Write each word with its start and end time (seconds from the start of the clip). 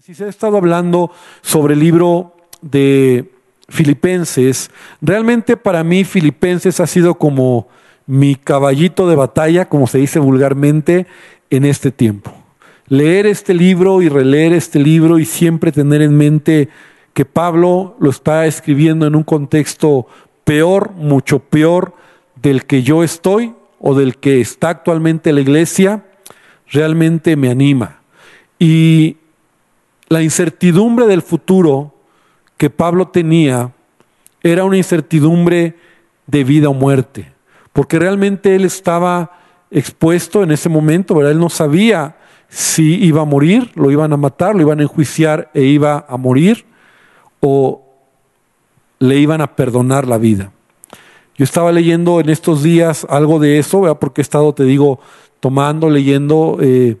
Si 0.00 0.12
se 0.12 0.24
ha 0.24 0.28
estado 0.28 0.56
hablando 0.56 1.12
sobre 1.40 1.74
el 1.74 1.80
libro 1.80 2.34
de 2.60 3.30
Filipenses, 3.68 4.72
realmente 5.00 5.56
para 5.56 5.84
mí 5.84 6.02
Filipenses 6.02 6.80
ha 6.80 6.88
sido 6.88 7.14
como 7.14 7.68
mi 8.04 8.34
caballito 8.34 9.08
de 9.08 9.14
batalla, 9.14 9.68
como 9.68 9.86
se 9.86 9.98
dice 9.98 10.18
vulgarmente, 10.18 11.06
en 11.48 11.64
este 11.64 11.92
tiempo. 11.92 12.34
Leer 12.88 13.26
este 13.26 13.54
libro 13.54 14.02
y 14.02 14.08
releer 14.08 14.52
este 14.52 14.80
libro 14.80 15.20
y 15.20 15.24
siempre 15.24 15.70
tener 15.70 16.02
en 16.02 16.16
mente 16.16 16.70
que 17.12 17.24
Pablo 17.24 17.94
lo 18.00 18.10
está 18.10 18.46
escribiendo 18.46 19.06
en 19.06 19.14
un 19.14 19.22
contexto 19.22 20.08
peor, 20.42 20.90
mucho 20.90 21.38
peor 21.38 21.94
del 22.34 22.64
que 22.66 22.82
yo 22.82 23.04
estoy 23.04 23.54
o 23.78 23.94
del 23.94 24.16
que 24.16 24.40
está 24.40 24.70
actualmente 24.70 25.32
la 25.32 25.40
iglesia, 25.40 26.04
realmente 26.66 27.36
me 27.36 27.48
anima. 27.48 28.00
Y 28.58 29.18
la 30.08 30.22
incertidumbre 30.22 31.06
del 31.06 31.22
futuro 31.22 31.94
que 32.56 32.70
Pablo 32.70 33.08
tenía 33.08 33.72
era 34.42 34.64
una 34.64 34.76
incertidumbre 34.76 35.76
de 36.26 36.44
vida 36.44 36.68
o 36.68 36.74
muerte, 36.74 37.32
porque 37.72 37.98
realmente 37.98 38.54
él 38.54 38.64
estaba 38.64 39.32
expuesto 39.70 40.42
en 40.42 40.52
ese 40.52 40.68
momento, 40.68 41.14
¿verdad? 41.14 41.32
Él 41.32 41.40
no 41.40 41.48
sabía 41.48 42.16
si 42.48 43.04
iba 43.04 43.22
a 43.22 43.24
morir, 43.24 43.70
lo 43.74 43.90
iban 43.90 44.12
a 44.12 44.16
matar, 44.16 44.54
lo 44.54 44.60
iban 44.62 44.78
a 44.78 44.84
enjuiciar 44.84 45.50
e 45.54 45.62
iba 45.62 46.06
a 46.08 46.16
morir, 46.16 46.64
o 47.40 47.82
le 48.98 49.18
iban 49.18 49.40
a 49.40 49.56
perdonar 49.56 50.06
la 50.06 50.18
vida. 50.18 50.52
Yo 51.36 51.42
estaba 51.42 51.72
leyendo 51.72 52.20
en 52.20 52.30
estos 52.30 52.62
días 52.62 53.06
algo 53.10 53.40
de 53.40 53.58
eso, 53.58 53.80
¿verdad? 53.80 53.98
porque 53.98 54.20
he 54.20 54.22
estado, 54.22 54.54
te 54.54 54.64
digo, 54.64 55.00
tomando, 55.40 55.90
leyendo 55.90 56.58
eh, 56.60 56.96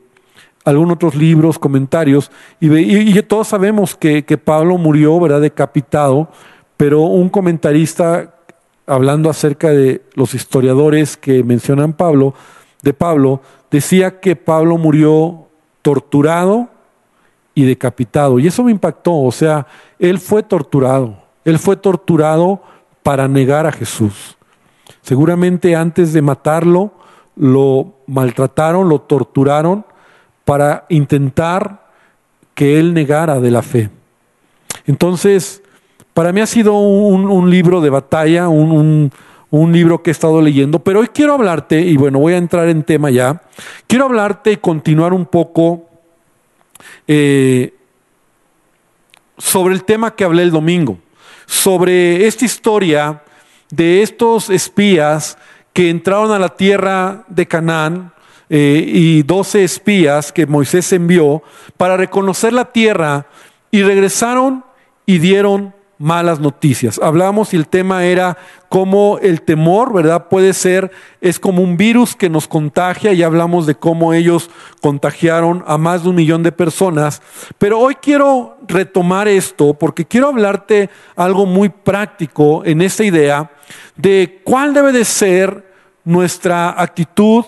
algunos 0.64 0.94
otros 0.94 1.14
libros, 1.14 1.58
comentarios, 1.58 2.30
y, 2.58 3.20
todos 3.22 3.48
sabemos 3.48 3.94
que, 3.94 4.22
Pablo 4.42 4.78
murió, 4.78 5.20
¿verdad?, 5.20 5.40
decapitado, 5.40 6.28
pero 6.76 7.02
un 7.02 7.28
comentarista, 7.28 8.34
hablando 8.86 9.30
acerca 9.30 9.70
de 9.70 10.02
los 10.14 10.34
historiadores 10.34 11.16
que 11.16 11.44
mencionan 11.44 11.92
Pablo, 11.92 12.34
de 12.82 12.92
Pablo, 12.92 13.40
decía 13.70 14.20
que 14.20 14.36
Pablo 14.36 14.78
murió 14.78 15.46
torturado 15.82 16.68
y 17.54 17.64
decapitado. 17.64 18.38
Y 18.38 18.46
eso 18.46 18.64
me 18.64 18.72
impactó, 18.72 19.14
o 19.20 19.32
sea, 19.32 19.66
él 19.98 20.18
fue 20.18 20.42
torturado, 20.42 21.16
él 21.44 21.58
fue 21.58 21.76
torturado 21.76 22.62
para 23.02 23.28
negar 23.28 23.66
a 23.66 23.72
Jesús. 23.72 24.36
Seguramente 25.02 25.76
antes 25.76 26.12
de 26.12 26.22
matarlo, 26.22 26.92
lo 27.36 27.94
maltrataron, 28.06 28.88
lo 28.88 29.00
torturaron, 29.00 29.84
para 30.44 30.86
intentar 30.88 31.84
que 32.54 32.78
él 32.78 32.94
negara 32.94 33.40
de 33.40 33.50
la 33.50 33.62
fe. 33.62 33.90
Entonces, 34.86 35.62
para 36.12 36.32
mí 36.32 36.40
ha 36.40 36.46
sido 36.46 36.74
un, 36.78 37.50
libro 37.50 37.80
de 37.80 37.90
batalla, 37.90 38.48
un, 38.48 39.10
libro 39.50 40.02
que 40.02 40.10
he 40.10 40.12
estado 40.12 40.40
leyendo, 40.40 40.78
pero 40.78 41.00
hoy 41.00 41.08
quiero 41.08 41.34
hablarte, 41.34 41.80
y 41.80 41.96
bueno, 41.96 42.18
voy 42.18 42.34
a 42.34 42.38
entrar 42.38 42.68
en 42.68 42.82
tema 42.82 43.10
ya, 43.10 43.42
quiero 43.86 44.04
hablarte 44.04 44.52
y 44.52 44.56
continuar 44.56 45.12
un 45.12 45.26
poco 45.26 45.88
eh, 47.08 47.74
sobre 49.38 49.74
el 49.74 49.84
tema 49.84 50.14
que 50.14 50.24
hablé 50.24 50.42
el 50.42 50.50
domingo, 50.50 50.98
sobre 51.46 52.26
esta 52.26 52.44
historia 52.44 53.22
de 53.70 54.02
estos 54.02 54.50
espías 54.50 55.36
que 55.72 55.90
entraron 55.90 56.30
a 56.30 56.38
la 56.38 56.50
tierra 56.50 57.24
de 57.28 57.46
Canaán 57.46 58.13
eh, 58.56 58.84
y 58.86 59.24
doce 59.24 59.64
espías 59.64 60.30
que 60.30 60.46
Moisés 60.46 60.92
envió 60.92 61.42
para 61.76 61.96
reconocer 61.96 62.52
la 62.52 62.66
tierra 62.66 63.26
y 63.72 63.82
regresaron 63.82 64.64
y 65.06 65.18
dieron 65.18 65.74
malas 65.98 66.38
noticias. 66.38 67.00
Hablamos 67.02 67.52
y 67.52 67.56
el 67.56 67.66
tema 67.66 68.04
era 68.04 68.38
cómo 68.68 69.18
el 69.20 69.42
temor, 69.42 69.92
¿verdad? 69.92 70.28
Puede 70.28 70.52
ser, 70.52 70.92
es 71.20 71.40
como 71.40 71.64
un 71.64 71.76
virus 71.76 72.14
que 72.14 72.30
nos 72.30 72.46
contagia 72.46 73.12
y 73.12 73.24
hablamos 73.24 73.66
de 73.66 73.74
cómo 73.74 74.12
ellos 74.12 74.48
contagiaron 74.80 75.64
a 75.66 75.76
más 75.76 76.04
de 76.04 76.10
un 76.10 76.14
millón 76.14 76.44
de 76.44 76.52
personas. 76.52 77.22
Pero 77.58 77.80
hoy 77.80 77.96
quiero 77.96 78.56
retomar 78.68 79.26
esto 79.26 79.74
porque 79.74 80.04
quiero 80.04 80.28
hablarte 80.28 80.90
algo 81.16 81.44
muy 81.44 81.70
práctico 81.70 82.64
en 82.64 82.82
esta 82.82 83.02
idea 83.02 83.50
de 83.96 84.42
cuál 84.44 84.72
debe 84.72 84.92
de 84.92 85.04
ser 85.04 85.74
nuestra 86.04 86.80
actitud 86.80 87.46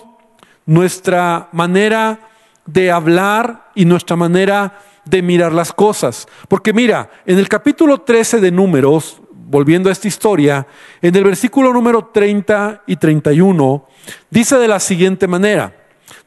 nuestra 0.67 1.49
manera 1.53 2.29
de 2.67 2.91
hablar 2.91 3.71
y 3.73 3.85
nuestra 3.85 4.15
manera 4.15 4.79
de 5.05 5.23
mirar 5.23 5.53
las 5.53 5.73
cosas. 5.73 6.27
Porque 6.47 6.73
mira, 6.73 7.09
en 7.25 7.39
el 7.39 7.47
capítulo 7.49 8.01
13 8.01 8.39
de 8.39 8.51
números, 8.51 9.21
volviendo 9.31 9.89
a 9.89 9.93
esta 9.93 10.09
historia, 10.09 10.67
en 11.01 11.15
el 11.15 11.23
versículo 11.23 11.73
número 11.73 12.11
30 12.13 12.83
y 12.85 12.97
31, 12.97 13.87
dice 14.29 14.57
de 14.57 14.67
la 14.67 14.79
siguiente 14.79 15.27
manera, 15.27 15.73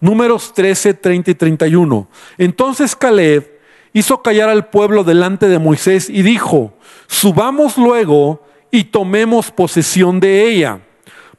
números 0.00 0.52
13, 0.54 0.94
30 0.94 1.30
y 1.30 1.34
31, 1.34 2.08
entonces 2.38 2.96
Caleb 2.96 3.60
hizo 3.92 4.22
callar 4.22 4.48
al 4.48 4.68
pueblo 4.68 5.04
delante 5.04 5.48
de 5.48 5.58
Moisés 5.58 6.08
y 6.08 6.22
dijo, 6.22 6.72
subamos 7.06 7.76
luego 7.76 8.42
y 8.70 8.84
tomemos 8.84 9.50
posesión 9.50 10.18
de 10.18 10.48
ella, 10.48 10.80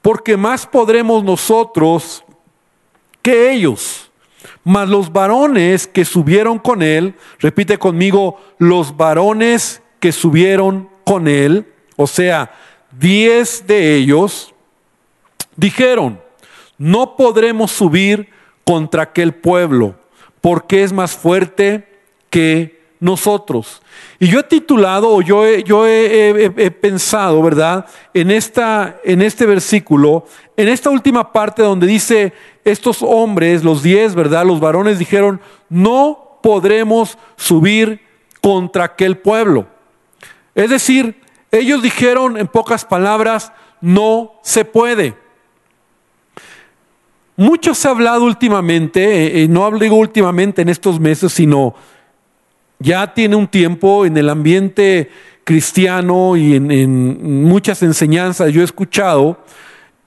porque 0.04 0.38
más 0.38 0.68
podremos 0.68 1.24
nosotros 1.24 2.24
que 3.22 3.52
ellos. 3.52 4.12
Mas 4.64 4.90
los 4.90 5.12
varones 5.12 5.88
que 5.88 6.06
subieron 6.06 6.59
con 6.59 6.82
él, 6.82 7.16
repite 7.40 7.78
conmigo, 7.78 8.40
los 8.58 8.96
varones 8.96 9.82
que 10.00 10.12
subieron 10.12 10.90
con 11.04 11.28
él, 11.28 11.72
o 11.96 12.08
sea, 12.08 12.54
diez 12.92 13.66
de 13.68 13.96
ellos, 13.96 14.54
dijeron, 15.56 16.22
no 16.78 17.16
podremos 17.16 17.72
subir 17.72 18.30
contra 18.64 19.04
aquel 19.04 19.34
pueblo, 19.34 19.96
porque 20.42 20.84
es 20.84 20.94
más 20.94 21.16
fuerte 21.16 21.88
que 22.30 22.81
nosotros. 23.02 23.82
Y 24.20 24.28
yo 24.28 24.40
he 24.40 24.44
titulado, 24.44 25.10
o 25.10 25.22
yo 25.22 25.46
he, 25.46 25.64
yo 25.64 25.86
he, 25.86 26.72
pensado, 26.72 27.42
¿verdad? 27.42 27.88
En, 28.14 28.32
esta, 28.32 28.98
en 29.04 29.24
este 29.24 29.46
versículo, 29.46 30.26
en 30.56 30.70
esta 30.70 30.92
última 30.92 31.34
parte 31.34 31.64
donde 31.64 31.88
dice, 31.88 32.32
estos 32.64 33.02
hombres, 33.02 33.64
los 33.64 33.82
diez, 33.84 34.16
¿verdad? 34.16 34.46
Los 34.46 34.60
varones 34.60 35.00
dijeron, 35.00 35.42
no 35.68 36.38
podremos 36.44 37.18
subir 37.36 38.02
contra 38.40 38.86
aquel 38.86 39.18
pueblo. 39.18 39.68
Es 40.54 40.70
decir, 40.70 41.20
ellos 41.52 41.82
dijeron 41.82 42.38
en 42.38 42.48
pocas 42.48 42.86
palabras, 42.86 43.52
no 43.82 44.34
se 44.44 44.64
puede. 44.64 45.16
Mucho 47.36 47.74
se 47.74 47.88
ha 47.88 47.92
hablado 47.92 48.26
últimamente, 48.26 49.04
eh, 49.04 49.44
eh, 49.44 49.48
no 49.48 49.66
hablo 49.66 49.96
últimamente 49.96 50.62
en 50.62 50.70
estos 50.70 51.00
meses, 51.00 51.34
sino 51.34 51.74
ya 52.81 53.14
tiene 53.14 53.36
un 53.36 53.47
tiempo 53.47 54.06
en 54.06 54.18
el 54.18 54.30
ambiente 54.30 55.09
cristiano 55.44 56.36
y 56.36 56.56
en, 56.56 57.44
muchas 57.44 57.84
enseñanzas 57.84 58.52
yo 58.52 58.62
he 58.62 58.66
escuchado 58.66 59.38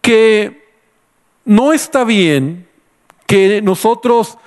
que 0.00 0.64
no 1.44 1.72
está 1.72 2.04
bien 2.04 2.66
que 3.26 3.62
nosotros 3.62 4.38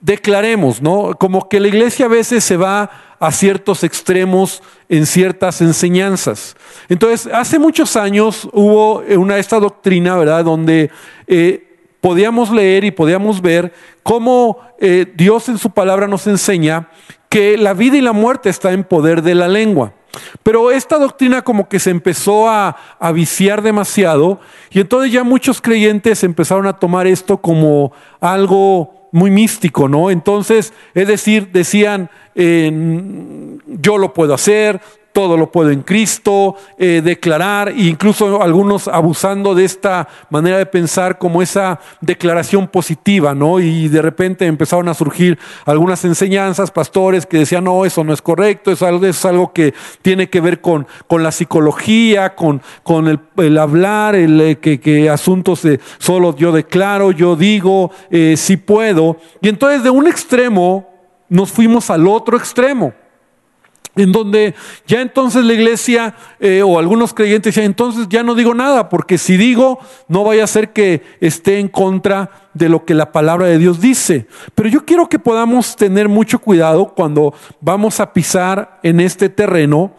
declaremos, 0.00 0.82
¿no? 0.82 1.14
Como 1.18 1.48
que 1.48 1.60
la 1.60 1.68
iglesia 1.68 2.06
a 2.06 2.08
veces 2.08 2.44
se 2.44 2.56
va 2.56 2.90
a 3.20 3.30
ciertos 3.30 3.84
extremos 3.84 4.62
en 4.88 5.06
ciertas 5.06 5.60
enseñanzas. 5.60 6.56
Entonces, 6.88 7.32
hace 7.32 7.58
muchos 7.58 7.96
años 7.96 8.48
hubo 8.52 8.98
una 9.16 9.38
esta 9.38 9.60
doctrina, 9.60 10.16
¿verdad? 10.16 10.44
Donde 10.44 10.90
eh, 11.28 11.72
podíamos 12.00 12.50
leer 12.50 12.84
y 12.84 12.90
podíamos 12.90 13.40
ver 13.40 13.72
cómo 14.02 14.58
eh, 14.80 15.06
Dios 15.14 15.48
en 15.48 15.56
su 15.56 15.70
palabra 15.70 16.08
nos 16.08 16.26
enseña 16.26 16.88
que 17.32 17.56
la 17.56 17.72
vida 17.72 17.96
y 17.96 18.02
la 18.02 18.12
muerte 18.12 18.50
está 18.50 18.72
en 18.72 18.84
poder 18.84 19.22
de 19.22 19.34
la 19.34 19.48
lengua. 19.48 19.94
Pero 20.42 20.70
esta 20.70 20.98
doctrina 20.98 21.40
como 21.40 21.66
que 21.66 21.78
se 21.78 21.88
empezó 21.88 22.46
a, 22.46 22.76
viciar 23.14 23.62
demasiado 23.62 24.38
y 24.70 24.80
entonces 24.80 25.10
ya 25.10 25.24
muchos 25.24 25.62
creyentes 25.62 26.24
empezaron 26.24 26.66
a 26.66 26.74
tomar 26.74 27.06
esto 27.06 27.38
como 27.38 27.92
algo 28.20 29.08
muy 29.12 29.30
místico, 29.30 29.88
¿no? 29.88 30.10
Entonces, 30.10 30.74
es 30.92 31.08
decir, 31.08 31.50
decían, 31.52 32.10
yo 32.34 33.96
lo 33.96 34.12
puedo 34.12 34.34
hacer, 34.34 34.82
todo 35.12 35.36
lo 35.36 35.50
puedo 35.50 35.70
en 35.70 35.82
Cristo, 35.82 36.56
eh, 36.78 37.02
declarar, 37.04 37.68
e 37.68 37.84
incluso 37.84 38.42
algunos 38.42 38.88
abusando 38.88 39.54
de 39.54 39.64
esta 39.64 40.08
manera 40.30 40.58
de 40.58 40.66
pensar 40.66 41.18
como 41.18 41.42
esa 41.42 41.78
declaración 42.00 42.66
positiva, 42.66 43.34
¿no? 43.34 43.60
Y 43.60 43.88
de 43.88 44.02
repente 44.02 44.46
empezaron 44.46 44.88
a 44.88 44.94
surgir 44.94 45.38
algunas 45.66 46.04
enseñanzas, 46.04 46.70
pastores 46.70 47.26
que 47.26 47.38
decían, 47.38 47.64
no, 47.64 47.84
eso 47.84 48.04
no 48.04 48.12
es 48.12 48.22
correcto, 48.22 48.72
es 48.72 48.82
algo 49.24 49.52
que 49.52 49.74
tiene 50.00 50.30
que 50.30 50.40
ver 50.40 50.60
con, 50.60 50.86
con 51.06 51.22
la 51.22 51.32
psicología, 51.32 52.34
con, 52.34 52.62
con 52.82 53.08
el, 53.36 53.58
hablar, 53.58 54.14
el, 54.14 54.40
eh, 54.40 54.58
que, 54.58 54.80
que, 54.80 55.10
asuntos 55.10 55.62
de 55.62 55.80
solo 55.98 56.34
yo 56.36 56.52
declaro, 56.52 57.12
yo 57.12 57.36
digo, 57.36 57.90
eh, 58.10 58.34
si 58.36 58.56
puedo. 58.56 59.18
Y 59.40 59.48
entonces 59.48 59.82
de 59.82 59.90
un 59.90 60.06
extremo 60.06 60.88
nos 61.28 61.50
fuimos 61.50 61.90
al 61.90 62.06
otro 62.06 62.36
extremo 62.36 62.92
en 63.96 64.12
donde 64.12 64.54
ya 64.86 65.00
entonces 65.00 65.44
la 65.44 65.52
iglesia 65.52 66.14
eh, 66.40 66.62
o 66.62 66.78
algunos 66.78 67.12
creyentes 67.12 67.54
decían, 67.54 67.66
entonces 67.66 68.06
ya 68.08 68.22
no 68.22 68.34
digo 68.34 68.54
nada, 68.54 68.88
porque 68.88 69.18
si 69.18 69.36
digo, 69.36 69.78
no 70.08 70.24
vaya 70.24 70.44
a 70.44 70.46
ser 70.46 70.72
que 70.72 71.02
esté 71.20 71.58
en 71.58 71.68
contra 71.68 72.30
de 72.54 72.68
lo 72.68 72.84
que 72.84 72.94
la 72.94 73.12
palabra 73.12 73.46
de 73.46 73.58
Dios 73.58 73.80
dice. 73.80 74.26
Pero 74.54 74.68
yo 74.68 74.84
quiero 74.84 75.08
que 75.08 75.18
podamos 75.18 75.76
tener 75.76 76.08
mucho 76.08 76.38
cuidado 76.38 76.94
cuando 76.94 77.34
vamos 77.60 78.00
a 78.00 78.12
pisar 78.12 78.78
en 78.82 79.00
este 79.00 79.28
terreno, 79.28 79.92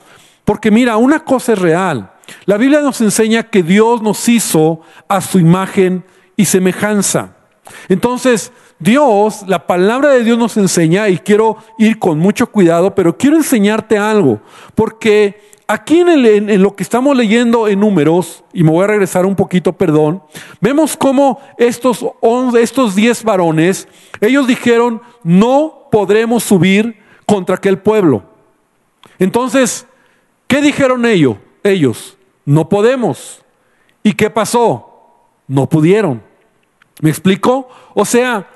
porque 0.46 0.72
mira, 0.72 0.98
una 0.98 1.20
cosa 1.20 1.54
es 1.54 1.60
real. 1.60 2.12
La 2.46 2.58
Biblia 2.58 2.82
nos 2.82 3.02
enseña 3.02 3.44
que 3.44 3.64
Dios 3.64 4.02
nos 4.02 4.28
hizo 4.28 4.82
a 5.08 5.22
su 5.22 5.40
imagen 5.40 6.04
y 6.36 6.46
semejanza. 6.46 7.36
Entonces, 7.90 8.52
Dios, 8.80 9.46
la 9.48 9.66
palabra 9.66 10.10
de 10.10 10.24
Dios 10.24 10.38
nos 10.38 10.58
enseña, 10.58 11.10
y 11.10 11.18
quiero 11.18 11.58
ir 11.78 12.00
con 12.00 12.20
mucho 12.20 12.48
cuidado, 12.52 12.94
pero 12.94 13.18
quiero 13.18 13.38
enseñarte 13.38 13.98
algo, 13.98 14.42
porque 14.76 15.40
aquí 15.68 16.02
en, 16.02 16.62
lo 16.62 16.76
que 16.76 16.84
estamos 16.84 17.16
leyendo 17.16 17.68
en 17.68 17.80
números, 17.80 18.44
y 18.54 18.64
me 18.64 18.72
voy 18.72 18.84
a 18.84 18.88
regresar 18.88 19.26
un 19.26 19.36
poquito, 19.36 19.74
perdón, 19.74 20.22
vemos 20.60 20.98
cómo 20.98 21.40
estos, 21.58 22.06
estos 22.60 22.96
diez 22.96 23.24
varones, 23.24 23.88
ellos 24.22 24.48
dijeron, 24.48 25.02
no 25.24 25.88
podremos 25.92 26.44
subir 26.44 26.98
contra 27.26 27.56
aquel 27.56 27.80
pueblo. 27.80 28.24
Entonces, 29.20 29.88
¿qué 30.48 30.62
dijeron 30.62 31.06
ellos? 31.06 31.38
Ellos, 31.64 32.18
no 32.46 32.68
podemos. 32.68 33.42
¿Y 34.04 34.14
qué 34.14 34.30
pasó? 34.30 34.90
No 35.48 35.70
pudieron. 35.70 36.33
¿Me 37.04 37.10
explico? 37.10 37.68
O 37.96 38.06
sea, 38.06 38.48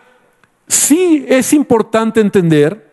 sí 0.69 1.25
es 1.27 1.51
importante 1.51 2.21
entender 2.21 2.89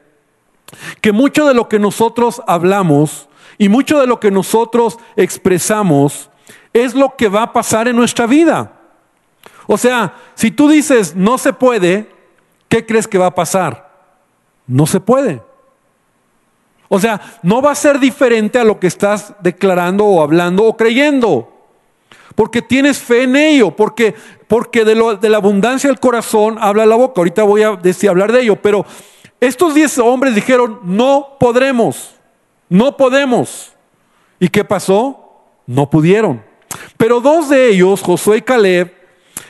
que 1.00 1.12
mucho 1.12 1.46
de 1.46 1.54
lo 1.54 1.68
que 1.68 1.78
nosotros 1.78 2.42
hablamos 2.48 3.28
y 3.56 3.68
mucho 3.68 4.00
de 4.00 4.08
lo 4.08 4.18
que 4.18 4.32
nosotros 4.32 4.98
expresamos 5.14 6.28
es 6.72 6.96
lo 6.96 7.14
que 7.14 7.28
va 7.28 7.44
a 7.44 7.52
pasar 7.52 7.86
en 7.86 7.94
nuestra 7.94 8.26
vida. 8.26 8.72
O 9.68 9.78
sea, 9.78 10.16
si 10.34 10.50
tú 10.50 10.68
dices 10.68 11.14
no 11.14 11.38
se 11.38 11.52
puede, 11.52 12.10
¿qué 12.68 12.84
crees 12.84 13.06
que 13.06 13.18
va 13.18 13.26
a 13.26 13.34
pasar? 13.36 13.92
No 14.66 14.88
se 14.88 14.98
puede. 14.98 15.40
O 16.88 16.98
sea, 16.98 17.20
no 17.44 17.62
va 17.62 17.70
a 17.70 17.76
ser 17.76 18.00
diferente 18.00 18.58
a 18.58 18.64
lo 18.64 18.80
que 18.80 18.88
estás 18.88 19.34
declarando 19.38 20.04
o 20.04 20.20
hablando 20.20 20.64
o 20.64 20.76
creyendo. 20.76 21.52
Porque 22.34 22.60
tienes 22.60 22.98
fe 22.98 23.22
en 23.22 23.36
ello, 23.36 23.70
porque 23.70 24.16
porque 24.54 24.84
de, 24.84 24.94
la 24.94 25.36
abundancia 25.36 25.90
del 25.90 25.98
corazón 25.98 26.58
habla 26.60 26.86
la 26.86 26.94
boca. 26.94 27.14
Ahorita 27.16 27.42
voy 27.42 27.64
a 27.64 27.74
decir, 27.74 28.08
hablar 28.08 28.30
de 28.30 28.42
ello, 28.42 28.54
pero 28.54 28.86
estos 29.40 29.74
diez 29.74 29.98
hombres 29.98 30.32
dijeron, 30.32 30.78
no 30.84 31.38
podremos, 31.40 32.14
no 32.68 32.96
podemos. 32.96 33.72
¿Y 34.38 34.48
qué 34.48 34.62
pasó? 34.62 35.42
No 35.66 35.90
pudieron. 35.90 36.40
Pero 36.96 37.20
dos 37.20 37.48
de 37.48 37.70
ellos, 37.70 38.00
Josué 38.00 38.36
y 38.36 38.42
Caleb, 38.42 38.94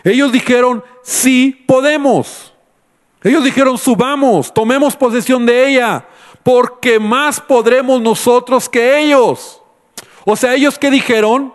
ellos 0.05 0.33
dijeron, 0.33 0.83
sí 1.03 1.51
podemos. 1.69 2.55
Ellos 3.23 3.45
dijeron, 3.45 3.77
subamos, 3.77 4.55
tomemos 4.55 4.97
posesión 4.97 5.45
de 5.45 5.69
ella, 5.69 6.09
porque 6.43 6.99
más 6.99 7.43
podremos 7.43 8.01
nosotros 8.01 8.71
que 8.71 9.03
ellos. 9.03 9.61
O 10.25 10.35
sea, 10.35 10.55
ellos 10.55 10.79
que 10.79 10.91
dijeron, 10.91 11.53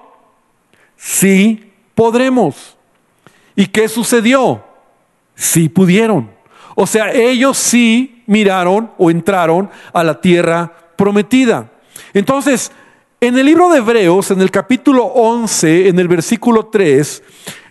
sí 0.95 1.73
podremos. 1.95 2.75
¿Y 3.59 3.67
qué 3.67 3.89
sucedió? 3.89 4.63
Sí 5.35 5.67
pudieron. 5.67 6.31
O 6.75 6.87
sea, 6.87 7.11
ellos 7.11 7.57
sí 7.57 8.23
miraron 8.25 8.89
o 8.97 9.11
entraron 9.11 9.69
a 9.91 10.01
la 10.01 10.21
tierra 10.21 10.71
prometida. 10.95 11.69
Entonces, 12.13 12.71
en 13.19 13.37
el 13.37 13.47
libro 13.47 13.69
de 13.69 13.79
Hebreos, 13.79 14.31
en 14.31 14.39
el 14.39 14.49
capítulo 14.49 15.03
11, 15.07 15.89
en 15.89 15.99
el 15.99 16.07
versículo 16.07 16.67
3, 16.67 17.21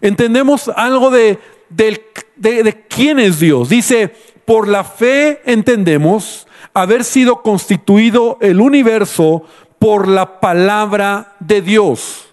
entendemos 0.03 0.71
algo 0.77 1.09
de, 1.09 1.39
de, 1.71 2.87
quién 2.91 3.19
es 3.19 3.41
Dios. 3.41 3.71
Dice, 3.71 4.15
por 4.45 4.69
la 4.69 4.85
fe 4.85 5.41
entendemos 5.47 6.47
haber 6.75 7.03
sido 7.03 7.41
constituido 7.41 8.37
el 8.43 8.61
universo 8.61 9.43
por 9.79 10.07
la 10.07 10.39
palabra 10.39 11.35
de 11.41 11.63
Dios. 11.63 12.27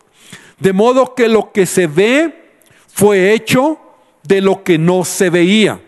De 0.59 0.73
modo 0.73 1.15
que 1.15 1.29
lo 1.29 1.53
que 1.53 1.65
se 1.65 1.87
ve 1.87 2.44
fue 2.95 3.33
hecho 3.33 3.77
de 4.23 4.39
lo 4.39 4.63
que 4.63 4.77
no 4.77 5.03
se 5.03 5.29
veía. 5.29 5.81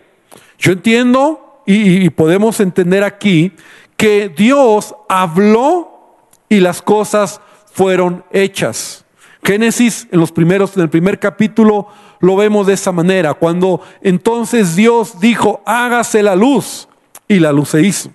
Yo 0.58 0.72
entiendo 0.72 1.62
y, 1.64 2.10
podemos 2.10 2.60
entender 2.60 3.02
aquí 3.02 3.52
que 3.96 4.28
Dios 4.28 4.94
habló 5.08 6.18
y 6.50 6.60
las 6.60 6.82
cosas 6.82 7.40
fueron 7.72 8.24
hechas. 8.30 9.06
Génesis 9.42 10.06
en 10.12 10.20
los 10.20 10.32
primeros 10.32 10.76
en 10.76 10.82
el 10.82 10.90
primer 10.90 11.18
capítulo 11.18 11.88
lo 12.20 12.36
vemos 12.36 12.66
de 12.66 12.74
esa 12.74 12.92
manera, 12.92 13.32
cuando 13.32 13.80
entonces 14.02 14.76
Dios 14.76 15.18
dijo, 15.18 15.62
"Hágase 15.64 16.22
la 16.22 16.36
luz" 16.36 16.88
y 17.26 17.38
la 17.38 17.52
luz 17.52 17.70
se 17.70 17.80
hizo. 17.80 18.10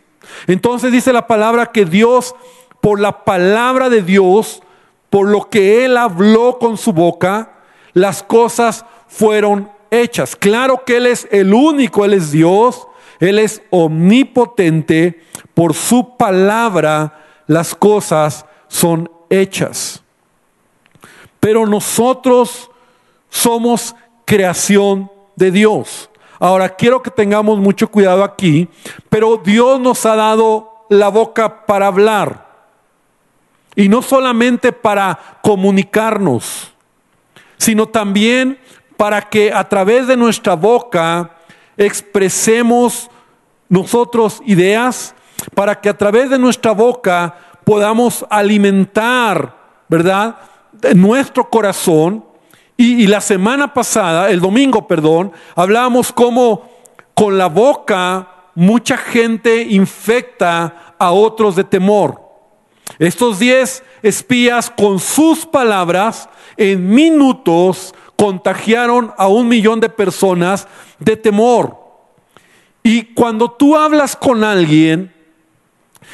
Entonces 0.45 0.91
dice 0.91 1.11
la 1.11 1.25
palabra 1.25 1.71
que 1.71 1.85
Dios 1.85 2.35
por 2.79 2.99
la 2.99 3.23
palabra 3.23 3.89
de 3.89 4.03
Dios, 4.03 4.61
por 5.09 5.27
lo 5.27 5.49
que 5.49 5.83
él 5.83 5.97
habló 5.97 6.59
con 6.59 6.77
su 6.77 6.93
boca, 6.93 7.52
las 7.93 8.23
cosas 8.23 8.85
fueron 9.07 9.69
hechas. 9.91 10.35
Claro 10.35 10.83
que 10.85 10.97
Él 10.97 11.07
es 11.07 11.27
el 11.31 11.53
único, 11.53 12.05
Él 12.05 12.13
es 12.13 12.31
Dios, 12.31 12.87
Él 13.19 13.39
es 13.39 13.61
omnipotente, 13.69 15.21
por 15.53 15.73
su 15.73 16.17
palabra 16.17 17.23
las 17.47 17.75
cosas 17.75 18.45
son 18.67 19.09
hechas. 19.29 20.03
Pero 21.39 21.65
nosotros 21.65 22.71
somos 23.29 23.95
creación 24.25 25.11
de 25.35 25.51
Dios. 25.51 26.09
Ahora, 26.39 26.69
quiero 26.69 27.01
que 27.01 27.11
tengamos 27.11 27.59
mucho 27.59 27.89
cuidado 27.89 28.23
aquí, 28.23 28.67
pero 29.09 29.37
Dios 29.37 29.79
nos 29.79 30.05
ha 30.05 30.15
dado 30.15 30.85
la 30.89 31.09
boca 31.09 31.65
para 31.65 31.87
hablar. 31.87 32.47
Y 33.75 33.89
no 33.89 34.01
solamente 34.01 34.71
para 34.71 35.39
comunicarnos, 35.41 36.72
sino 37.63 37.87
también 37.87 38.59
para 38.97 39.21
que 39.21 39.53
a 39.53 39.69
través 39.69 40.05
de 40.05 40.17
nuestra 40.17 40.53
boca 40.53 41.37
expresemos 41.77 43.09
nosotros 43.69 44.41
ideas, 44.45 45.15
para 45.55 45.79
que 45.79 45.87
a 45.87 45.97
través 45.97 46.29
de 46.29 46.37
nuestra 46.37 46.73
boca 46.73 47.37
podamos 47.63 48.25
alimentar, 48.29 49.55
¿verdad?, 49.87 50.35
nuestro 50.93 51.49
corazón. 51.49 52.25
Y, 52.75 53.07
la 53.07 53.21
semana 53.21 53.73
pasada, 53.73 54.29
el 54.29 54.41
domingo, 54.41 54.85
perdón, 54.85 55.31
hablábamos 55.55 56.11
cómo 56.11 56.69
con 57.13 57.37
la 57.37 57.47
boca 57.47 58.27
mucha 58.55 58.97
gente 58.97 59.61
infecta 59.61 60.95
a 60.99 61.11
otros 61.13 61.55
de 61.55 61.63
temor. 61.63 62.22
Estos 62.99 63.39
diez 63.39 63.83
espías 64.01 64.69
con 64.69 64.99
sus 64.99 65.45
palabras 65.45 66.29
en 66.57 66.89
minutos 66.89 67.93
contagiaron 68.15 69.13
a 69.17 69.27
un 69.27 69.47
millón 69.47 69.79
de 69.79 69.89
personas 69.89 70.67
de 70.99 71.17
temor. 71.17 71.77
Y 72.83 73.13
cuando 73.13 73.49
tú 73.49 73.75
hablas 73.75 74.15
con 74.15 74.43
alguien 74.43 75.13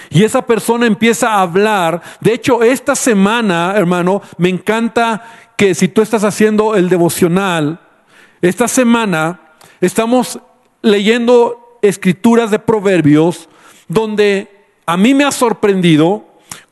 y 0.10 0.24
esa 0.24 0.46
persona 0.46 0.86
empieza 0.86 1.32
a 1.32 1.42
hablar, 1.42 2.02
de 2.22 2.34
hecho 2.34 2.64
esta 2.64 2.96
semana, 2.96 3.74
hermano, 3.76 4.22
me 4.38 4.50
encanta 4.50 5.24
que 5.58 5.76
si 5.76 5.88
tú 5.88 6.02
estás 6.02 6.24
haciendo 6.24 6.76
el 6.76 6.90
devocional, 6.90 7.82
esta 8.42 8.68
semana 8.68 9.42
estamos 9.82 10.40
leyendo 10.82 11.78
escrituras 11.82 12.52
de 12.52 12.60
proverbios 12.60 13.50
donde 13.88 14.66
a 14.86 14.96
mí 14.96 15.14
me 15.14 15.26
ha 15.26 15.32
sorprendido 15.32 16.29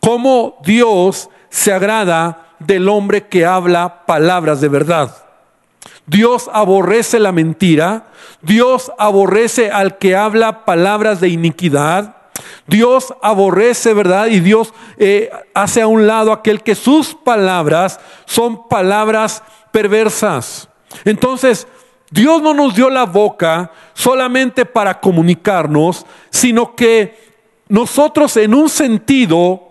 cómo 0.08 0.56
Dios 0.64 1.30
se 1.50 1.74
agrada 1.74 2.54
del 2.60 2.88
hombre 2.88 3.28
que 3.28 3.46
habla 3.46 4.06
palabras 4.06 4.62
de 4.62 4.70
verdad. 4.70 5.14
Dios 6.06 6.50
aborrece 6.54 7.20
la 7.20 7.34
mentira, 7.34 8.06
Dios 8.42 8.90
aborrece 8.98 9.70
al 9.70 9.98
que 9.98 10.16
habla 10.16 10.64
palabras 10.64 11.20
de 11.20 11.28
iniquidad, 11.28 12.16
Dios 12.68 13.14
aborrece, 13.22 13.94
¿verdad? 13.94 14.28
Y 14.28 14.40
Dios 14.40 14.74
eh, 14.98 15.30
hace 15.54 15.82
a 15.82 15.88
un 15.88 16.08
lado 16.08 16.32
aquel 16.32 16.64
que 16.64 16.76
sus 16.76 17.14
palabras 17.14 18.00
son 18.26 18.70
palabras 18.70 19.44
perversas. 19.74 20.70
Entonces, 21.04 21.68
Dios 22.12 22.42
no 22.42 22.54
nos 22.54 22.76
dio 22.76 22.90
la 22.90 23.06
boca 23.06 23.74
solamente 23.94 24.64
para 24.64 25.02
comunicarnos, 25.02 26.06
sino 26.30 26.76
que 26.76 27.28
nosotros 27.68 28.38
en 28.38 28.54
un 28.54 28.70
sentido 28.70 29.67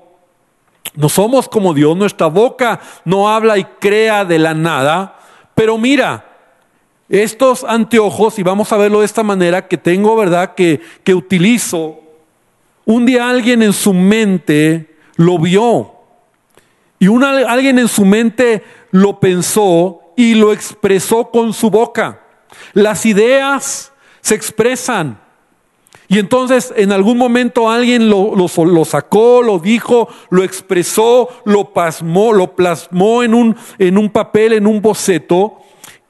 no 0.96 1.08
somos 1.08 1.48
como 1.48 1.74
Dios, 1.74 1.96
nuestra 1.96 2.26
boca 2.26 2.80
no 3.04 3.28
habla 3.28 3.58
y 3.58 3.64
crea 3.64 4.24
de 4.24 4.38
la 4.38 4.54
nada, 4.54 5.18
pero 5.54 5.78
mira, 5.78 6.24
estos 7.08 7.62
anteojos, 7.64 8.38
y 8.38 8.42
vamos 8.42 8.72
a 8.72 8.76
verlo 8.76 9.00
de 9.00 9.06
esta 9.06 9.22
manera, 9.22 9.68
que 9.68 9.76
tengo, 9.76 10.16
¿verdad? 10.16 10.54
Que, 10.54 10.80
que 11.04 11.14
utilizo 11.14 12.00
Un 12.84 13.04
día 13.04 13.28
alguien 13.28 13.62
en 13.62 13.72
su 13.72 13.92
mente 13.92 14.96
lo 15.16 15.38
vio 15.38 15.96
y 16.98 17.08
alguien 17.22 17.78
en 17.78 17.88
su 17.88 18.04
mente 18.04 18.64
lo 18.90 19.20
pensó 19.20 20.00
y 20.16 20.34
lo 20.34 20.52
expresó 20.52 21.30
con 21.30 21.52
su 21.52 21.70
boca. 21.70 22.22
Las 22.72 23.04
ideas 23.04 23.92
se 24.20 24.34
expresan. 24.34 25.20
Y 26.08 26.18
entonces 26.18 26.72
en 26.76 26.92
algún 26.92 27.18
momento 27.18 27.68
alguien 27.68 28.08
lo, 28.08 28.34
lo, 28.36 28.84
sacó, 28.84 29.42
lo 29.42 29.58
dijo, 29.58 30.08
lo 30.30 30.44
expresó, 30.44 31.28
lo 31.44 31.72
plasmó, 31.72 32.32
lo 32.32 32.54
plasmó 32.54 33.22
en 33.22 33.34
un, 33.34 33.56
en 33.78 33.98
un 33.98 34.10
papel, 34.10 34.52
en 34.52 34.66
un 34.66 34.80
boceto. 34.80 35.58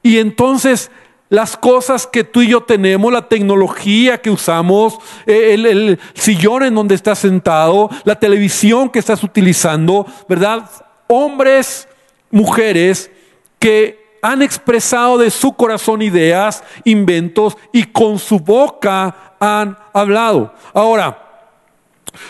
Y 0.03 0.17
entonces 0.19 0.91
las 1.29 1.57
cosas 1.57 2.07
que 2.07 2.23
tú 2.23 2.41
y 2.41 2.49
yo 2.49 2.61
tenemos, 2.61 3.11
la 3.11 3.27
tecnología 3.27 4.21
que 4.21 4.29
usamos, 4.29 4.97
eh, 5.25 5.53
el, 5.53 5.65
el, 5.65 5.99
sillón 6.13 6.63
en 6.63 6.75
donde 6.75 6.95
estás 6.95 7.19
sentado, 7.19 7.89
la 8.05 8.19
televisión 8.19 8.89
que 8.89 8.99
estás 8.99 9.23
utilizando, 9.23 10.05
¿verdad? 10.29 10.69
Hombres, 11.07 11.87
mujeres 12.31 13.11
que 13.59 14.06
han 14.21 14.41
expresado 14.41 15.17
de 15.17 15.31
su 15.31 15.53
corazón 15.53 16.01
ideas, 16.01 16.63
inventos 16.83 17.57
y 17.71 17.83
con 17.83 18.19
su 18.19 18.39
boca 18.39 19.35
han 19.39 19.77
hablado. 19.93 20.53
Ahora, 20.73 21.45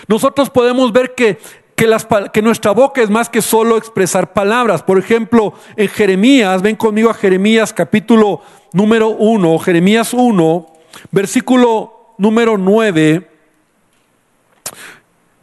nosotros 0.08 0.50
podemos 0.50 0.92
ver 0.92 1.16
que, 1.16 1.40
que, 1.76 1.88
que, 2.34 2.42
nuestra 2.42 2.72
boca 2.72 3.02
es 3.02 3.10
más 3.10 3.30
que 3.30 3.42
solo 3.42 3.78
expresar 3.78 4.34
palabras. 4.34 4.84
Por 4.84 4.98
ejemplo, 4.98 5.54
en 5.76 5.88
Jeremías, 5.88 6.62
ven 6.62 6.76
conmigo 6.76 7.10
a 7.10 7.14
Jeremías 7.14 7.74
capítulo 7.74 8.42
número 8.74 9.10
1, 9.10 9.60
Jeremías 9.60 10.14
1, 10.14 10.68
versículo 11.12 12.14
número 12.18 12.58
9. 12.58 13.32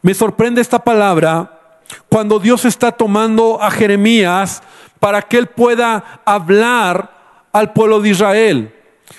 Me 0.03 0.13
sorprende 0.13 0.61
esta 0.61 0.81
palabra 0.85 1.81
cuando 2.09 2.39
Dios 2.39 2.65
está 2.65 2.93
tomando 2.93 3.63
a 3.63 3.71
Jeremías 3.71 4.63
para 5.05 5.21
que 5.21 5.37
él 5.37 5.49
pueda 5.49 6.23
hablar 6.25 7.47
al 7.53 7.75
pueblo 7.75 8.01
de 8.01 8.09
Israel 8.09 8.75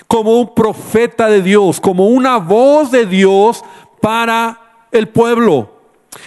como 0.08 0.40
un 0.40 0.52
profeta 0.52 1.28
de 1.28 1.42
Dios, 1.42 1.78
como 1.78 2.08
una 2.08 2.38
voz 2.38 2.90
de 2.90 3.06
Dios 3.06 3.62
para 4.00 4.88
el 4.90 5.06
pueblo. 5.06 5.78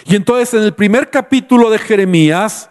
Y 0.06 0.16
entonces 0.16 0.54
en 0.54 0.63
el 0.63 0.74
primer 0.74 1.10
capítulo 1.10 1.70
de 1.70 1.78
Jeremías, 1.78 2.70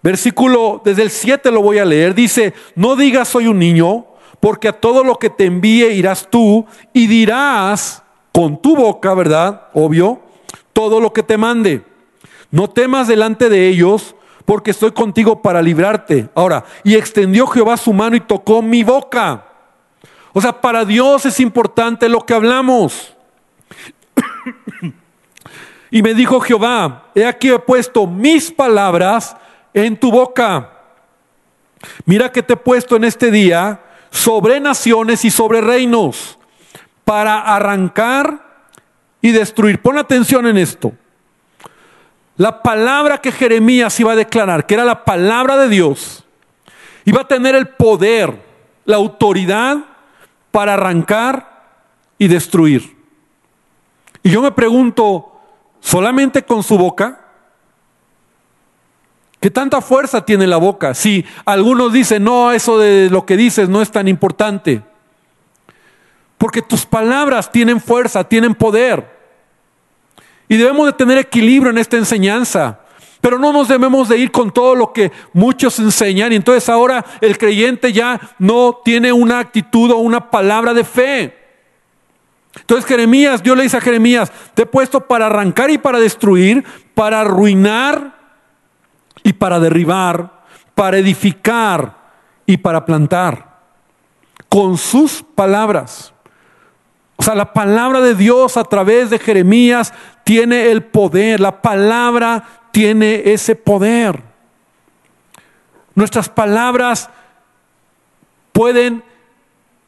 versículo 0.00 0.80
desde 0.84 1.02
el 1.02 1.10
7 1.10 1.50
lo 1.50 1.60
voy 1.60 1.78
a 1.78 1.84
leer, 1.84 2.14
dice, 2.14 2.54
no 2.76 2.94
digas 2.94 3.26
soy 3.26 3.48
un 3.48 3.58
niño, 3.58 4.06
porque 4.38 4.68
a 4.68 4.80
todo 4.80 5.02
lo 5.02 5.18
que 5.18 5.28
te 5.28 5.46
envíe 5.46 5.88
irás 5.88 6.28
tú 6.30 6.66
y 6.92 7.08
dirás 7.08 8.04
con 8.30 8.62
tu 8.62 8.76
boca, 8.76 9.12
¿verdad? 9.12 9.62
Obvio, 9.74 10.20
todo 10.72 11.00
lo 11.00 11.12
que 11.12 11.24
te 11.24 11.36
mande. 11.36 11.82
No 12.52 12.70
temas 12.70 13.08
delante 13.08 13.48
de 13.48 13.66
ellos, 13.66 14.14
porque 14.46 14.70
estoy 14.70 14.92
contigo 14.92 15.42
para 15.42 15.60
librarte. 15.60 16.30
Ahora, 16.34 16.64
y 16.84 16.94
extendió 16.94 17.46
Jehová 17.48 17.76
su 17.76 17.92
mano 17.92 18.16
y 18.16 18.20
tocó 18.20 18.62
mi 18.62 18.82
boca. 18.82 19.44
O 20.32 20.40
sea, 20.40 20.60
para 20.60 20.84
Dios 20.84 21.26
es 21.26 21.40
importante 21.40 22.08
lo 22.08 22.20
que 22.20 22.32
hablamos. 22.32 23.14
y 25.90 26.02
me 26.02 26.14
dijo 26.14 26.40
Jehová, 26.40 27.10
he 27.14 27.26
aquí 27.26 27.50
he 27.50 27.58
puesto 27.58 28.06
mis 28.06 28.50
palabras 28.52 29.36
en 29.74 29.98
tu 29.98 30.12
boca. 30.12 30.70
Mira 32.04 32.30
que 32.30 32.42
te 32.42 32.54
he 32.54 32.56
puesto 32.56 32.96
en 32.96 33.04
este 33.04 33.30
día 33.30 33.80
sobre 34.10 34.60
naciones 34.60 35.24
y 35.24 35.30
sobre 35.30 35.60
reinos 35.60 36.38
para 37.04 37.40
arrancar 37.40 38.44
y 39.20 39.32
destruir. 39.32 39.82
Pon 39.82 39.98
atención 39.98 40.46
en 40.46 40.56
esto. 40.56 40.92
La 42.36 42.62
palabra 42.62 43.18
que 43.18 43.32
Jeremías 43.32 43.98
iba 43.98 44.12
a 44.12 44.16
declarar, 44.16 44.66
que 44.66 44.74
era 44.74 44.84
la 44.84 45.04
palabra 45.04 45.56
de 45.56 45.68
Dios, 45.68 46.24
iba 47.04 47.22
a 47.22 47.28
tener 47.28 47.54
el 47.54 47.68
poder, 47.68 48.42
la 48.84 48.96
autoridad 48.96 49.78
para 50.50 50.74
arrancar 50.74 51.64
y 52.18 52.28
destruir. 52.28 52.96
Y 54.22 54.30
yo 54.30 54.42
me 54.42 54.52
pregunto, 54.52 55.32
¿solamente 55.80 56.42
con 56.42 56.62
su 56.62 56.76
boca? 56.76 57.20
¿Qué 59.40 59.50
tanta 59.50 59.80
fuerza 59.80 60.24
tiene 60.24 60.46
la 60.46 60.56
boca? 60.56 60.94
Si 60.94 61.24
algunos 61.44 61.92
dicen, 61.92 62.24
no, 62.24 62.52
eso 62.52 62.78
de 62.78 63.08
lo 63.10 63.24
que 63.24 63.36
dices 63.36 63.68
no 63.68 63.80
es 63.80 63.90
tan 63.90 64.08
importante. 64.08 64.82
Porque 66.36 66.60
tus 66.60 66.84
palabras 66.84 67.50
tienen 67.50 67.80
fuerza, 67.80 68.24
tienen 68.24 68.54
poder. 68.54 69.15
Y 70.48 70.56
debemos 70.56 70.86
de 70.86 70.92
tener 70.92 71.18
equilibrio 71.18 71.70
en 71.70 71.78
esta 71.78 71.96
enseñanza. 71.96 72.80
Pero 73.20 73.38
no 73.38 73.52
nos 73.52 73.68
debemos 73.68 74.08
de 74.08 74.18
ir 74.18 74.30
con 74.30 74.52
todo 74.52 74.74
lo 74.74 74.92
que 74.92 75.10
muchos 75.32 75.78
enseñan. 75.78 76.32
Y 76.32 76.36
entonces 76.36 76.68
ahora 76.68 77.04
el 77.20 77.36
creyente 77.38 77.92
ya 77.92 78.20
no 78.38 78.80
tiene 78.84 79.12
una 79.12 79.40
actitud 79.40 79.90
o 79.90 79.96
una 79.96 80.30
palabra 80.30 80.72
de 80.74 80.84
fe. 80.84 81.46
Entonces 82.60 82.86
Jeremías, 82.86 83.42
Dios 83.42 83.56
le 83.56 83.64
dice 83.64 83.76
a 83.76 83.80
Jeremías, 83.80 84.32
te 84.54 84.62
he 84.62 84.66
puesto 84.66 85.00
para 85.00 85.26
arrancar 85.26 85.70
y 85.70 85.78
para 85.78 85.98
destruir, 85.98 86.64
para 86.94 87.20
arruinar 87.20 88.16
y 89.22 89.32
para 89.32 89.60
derribar, 89.60 90.44
para 90.74 90.98
edificar 90.98 91.96
y 92.46 92.56
para 92.56 92.84
plantar. 92.84 93.56
Con 94.48 94.78
sus 94.78 95.22
palabras. 95.34 96.12
O 97.16 97.22
sea, 97.22 97.34
la 97.34 97.52
palabra 97.52 98.00
de 98.00 98.14
Dios 98.14 98.56
a 98.56 98.64
través 98.64 99.10
de 99.10 99.18
Jeremías 99.18 99.92
tiene 100.26 100.72
el 100.72 100.82
poder. 100.82 101.38
La 101.38 101.62
palabra 101.62 102.42
tiene 102.72 103.22
ese 103.26 103.54
poder. 103.54 104.24
Nuestras 105.94 106.28
palabras 106.28 107.08
pueden 108.50 109.04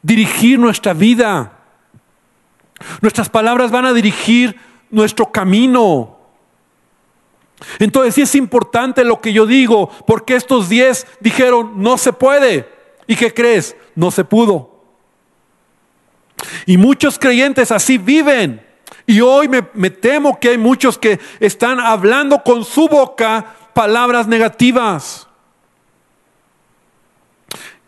dirigir 0.01 0.57
nuestra 0.57 0.93
vida. 0.93 1.59
Nuestras 3.01 3.27
palabras 3.27 3.69
van 3.69 3.85
a 3.85 3.91
dirigir 3.91 4.57
nuestro 4.89 5.29
camino. 5.29 6.17
Entonces 7.77 8.15
sí 8.15 8.21
es 8.21 8.33
importante 8.35 9.03
lo 9.03 9.19
que 9.19 9.33
yo 9.33 9.45
digo, 9.45 9.89
porque 10.07 10.37
estos 10.37 10.69
diez 10.69 11.05
dijeron, 11.19 11.83
no 11.83 11.97
se 11.97 12.13
puede. 12.13 12.69
¿Y 13.07 13.17
qué 13.17 13.33
crees? 13.33 13.75
No 13.93 14.09
se 14.09 14.23
pudo. 14.23 14.85
Y 16.65 16.77
muchos 16.77 17.19
creyentes 17.19 17.73
así 17.73 17.97
viven. 17.97 18.68
Y 19.09 19.21
hoy 19.21 19.47
me, 19.47 19.89
temo 19.89 20.39
que 20.39 20.49
hay 20.49 20.59
muchos 20.59 20.95
que 20.95 21.19
están 21.39 21.79
hablando 21.79 22.43
con 22.43 22.63
su 22.63 22.87
boca 22.87 23.55
palabras 23.73 24.27
negativas. 24.27 25.27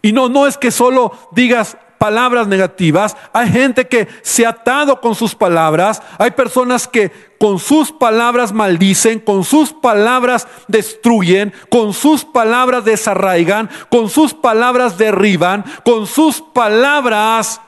Y 0.02 0.14
no, 0.14 0.30
no 0.30 0.48
es 0.48 0.58
que 0.58 0.72
solo 0.72 1.16
digas 1.30 1.78
palabras 2.00 2.48
negativas. 2.48 3.16
Hay 3.34 3.52
gente 3.52 3.88
que 3.88 4.08
se 4.24 4.48
ha 4.48 4.50
atado 4.50 5.00
con 5.00 5.14
sus 5.14 5.36
palabras. 5.36 6.02
Hay 6.18 6.32
personas 6.32 6.88
que 6.88 7.12
con 7.40 7.60
sus 7.60 7.92
palabras 7.92 8.52
maldicen, 8.52 9.20
con 9.20 9.44
sus 9.44 9.72
palabras 9.72 10.48
destruyen, 10.68 11.54
con 11.70 11.94
sus 11.94 12.26
palabras 12.26 12.84
desarraigan, 12.84 13.70
con 13.92 14.10
sus 14.10 14.34
palabras 14.34 14.98
derriban, 14.98 15.66
con 15.86 16.08
sus 16.08 16.42
palabras 16.42 17.62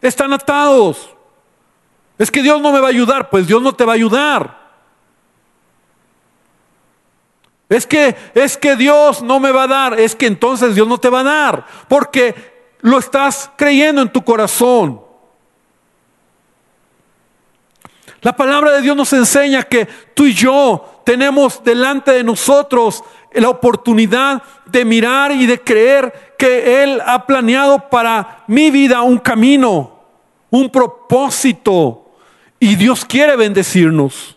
están 0.00 0.32
atados. 0.32 1.08
Es 2.22 2.30
que 2.30 2.40
Dios 2.40 2.60
no 2.60 2.70
me 2.70 2.78
va 2.78 2.86
a 2.86 2.90
ayudar, 2.90 3.30
pues 3.30 3.48
Dios 3.48 3.60
no 3.60 3.74
te 3.74 3.84
va 3.84 3.94
a 3.94 3.96
ayudar. 3.96 4.56
Es 7.68 7.84
que 7.84 8.14
es 8.32 8.56
que 8.56 8.76
Dios 8.76 9.22
no 9.22 9.40
me 9.40 9.50
va 9.50 9.64
a 9.64 9.66
dar, 9.66 9.98
es 9.98 10.14
que 10.14 10.28
entonces 10.28 10.76
Dios 10.76 10.86
no 10.86 10.98
te 10.98 11.08
va 11.08 11.18
a 11.18 11.24
dar, 11.24 11.66
porque 11.88 12.76
lo 12.80 13.00
estás 13.00 13.50
creyendo 13.56 14.02
en 14.02 14.08
tu 14.08 14.22
corazón. 14.22 15.00
La 18.20 18.36
palabra 18.36 18.70
de 18.70 18.82
Dios 18.82 18.96
nos 18.96 19.12
enseña 19.14 19.64
que 19.64 19.86
tú 20.14 20.24
y 20.26 20.32
yo 20.32 21.02
tenemos 21.04 21.64
delante 21.64 22.12
de 22.12 22.22
nosotros 22.22 23.02
la 23.32 23.48
oportunidad 23.48 24.44
de 24.66 24.84
mirar 24.84 25.32
y 25.32 25.46
de 25.46 25.60
creer 25.60 26.36
que 26.38 26.84
Él 26.84 27.02
ha 27.04 27.26
planeado 27.26 27.90
para 27.90 28.44
mi 28.46 28.70
vida 28.70 29.02
un 29.02 29.18
camino, 29.18 30.04
un 30.50 30.70
propósito. 30.70 32.01
Y 32.62 32.76
Dios 32.76 33.04
quiere 33.04 33.34
bendecirnos. 33.34 34.36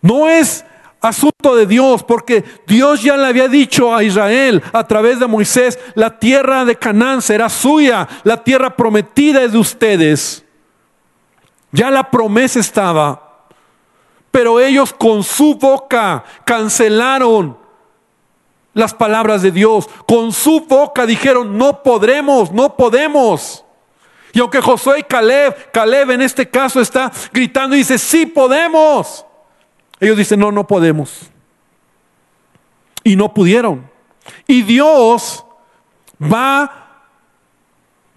No 0.00 0.28
es 0.28 0.64
asunto 1.00 1.56
de 1.56 1.66
Dios, 1.66 2.04
porque 2.04 2.44
Dios 2.68 3.02
ya 3.02 3.16
le 3.16 3.26
había 3.26 3.48
dicho 3.48 3.92
a 3.92 4.04
Israel 4.04 4.62
a 4.72 4.86
través 4.86 5.18
de 5.18 5.26
Moisés, 5.26 5.76
la 5.96 6.20
tierra 6.20 6.64
de 6.64 6.76
Canaán 6.76 7.20
será 7.20 7.48
suya, 7.48 8.06
la 8.22 8.44
tierra 8.44 8.76
prometida 8.76 9.42
es 9.42 9.50
de 9.50 9.58
ustedes. 9.58 10.44
Ya 11.72 11.90
la 11.90 12.08
promesa 12.08 12.60
estaba, 12.60 13.48
pero 14.30 14.60
ellos 14.60 14.92
con 14.92 15.24
su 15.24 15.56
boca 15.56 16.22
cancelaron 16.44 17.58
las 18.72 18.94
palabras 18.94 19.42
de 19.42 19.50
Dios, 19.50 19.90
con 20.06 20.30
su 20.30 20.60
boca 20.60 21.06
dijeron, 21.06 21.58
no 21.58 21.82
podremos, 21.82 22.52
no 22.52 22.76
podemos. 22.76 23.64
Y 24.32 24.40
aunque 24.40 24.60
Josué 24.60 25.00
y 25.00 25.02
Caleb, 25.02 25.70
Caleb 25.72 26.12
en 26.12 26.22
este 26.22 26.48
caso 26.48 26.80
está 26.80 27.10
gritando 27.32 27.74
y 27.74 27.80
dice, 27.80 27.98
sí 27.98 28.26
podemos. 28.26 29.24
Ellos 29.98 30.16
dicen, 30.16 30.40
no, 30.40 30.52
no 30.52 30.66
podemos. 30.66 31.30
Y 33.02 33.16
no 33.16 33.32
pudieron. 33.32 33.90
Y 34.46 34.62
Dios 34.62 35.44
va 36.20 36.80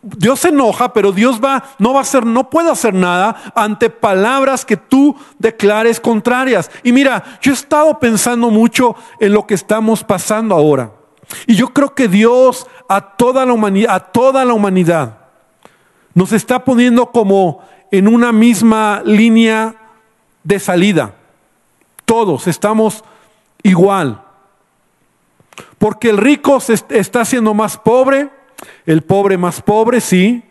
Dios 0.03 0.41
se 0.41 0.50
enoja, 0.50 0.91
pero 0.91 1.13
Dios 1.13 1.39
va, 1.41 1.63
no 1.79 1.93
va 1.93 2.00
a 2.00 2.01
hacer, 2.01 2.25
no 2.25 2.50
puede 2.50 2.70
hacer 2.70 2.93
nada 2.93 3.53
ante 3.55 3.89
palabras 3.89 4.65
que 4.65 4.75
tú 4.75 5.15
declares 5.39 6.01
contrarias. 6.01 6.70
Y 6.84 6.91
mira, 6.91 7.24
yo 7.41 7.51
he 7.51 7.55
estado 7.55 7.98
pensando 8.00 8.50
mucho 8.50 8.98
en 9.22 9.32
lo 9.32 9.48
que 9.48 9.53
estamos 9.53 10.03
pasando 10.03 10.55
ahora. 10.55 10.91
Y 11.48 11.55
yo 11.55 11.70
creo 11.70 11.96
que 11.96 12.10
Dios 12.10 12.67
a 12.89 13.15
toda 13.15 13.46
la 13.46 13.53
humanidad, 13.53 13.96
a 13.96 14.00
toda 14.01 14.43
la 14.43 14.53
humanidad, 14.53 15.23
nos 16.13 16.32
está 16.32 16.63
poniendo 16.63 17.12
como 17.12 17.62
en 17.91 18.08
una 18.08 18.32
misma 18.32 19.01
línea 19.05 19.75
de 20.43 20.60
salida. 20.60 21.15
Todos 22.05 22.48
estamos 22.48 23.03
igual. 23.63 24.24
Porque 25.77 26.10
el 26.10 26.17
rico 26.17 26.60
se 26.60 26.74
está 26.89 27.22
haciendo 27.22 27.53
más 27.53 27.77
pobre, 27.77 28.29
el 28.86 29.01
pobre 29.01 29.38
más 29.38 29.62
pobre, 29.62 30.01
sí, 30.01 30.43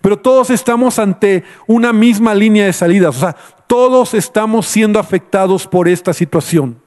pero 0.00 0.18
todos 0.18 0.50
estamos 0.50 0.98
ante 0.98 1.44
una 1.66 1.92
misma 1.92 2.34
línea 2.34 2.66
de 2.66 2.72
salida. 2.72 3.08
O 3.08 3.12
sea, 3.12 3.36
todos 3.66 4.14
estamos 4.14 4.66
siendo 4.66 4.98
afectados 4.98 5.66
por 5.66 5.88
esta 5.88 6.12
situación. 6.12 6.80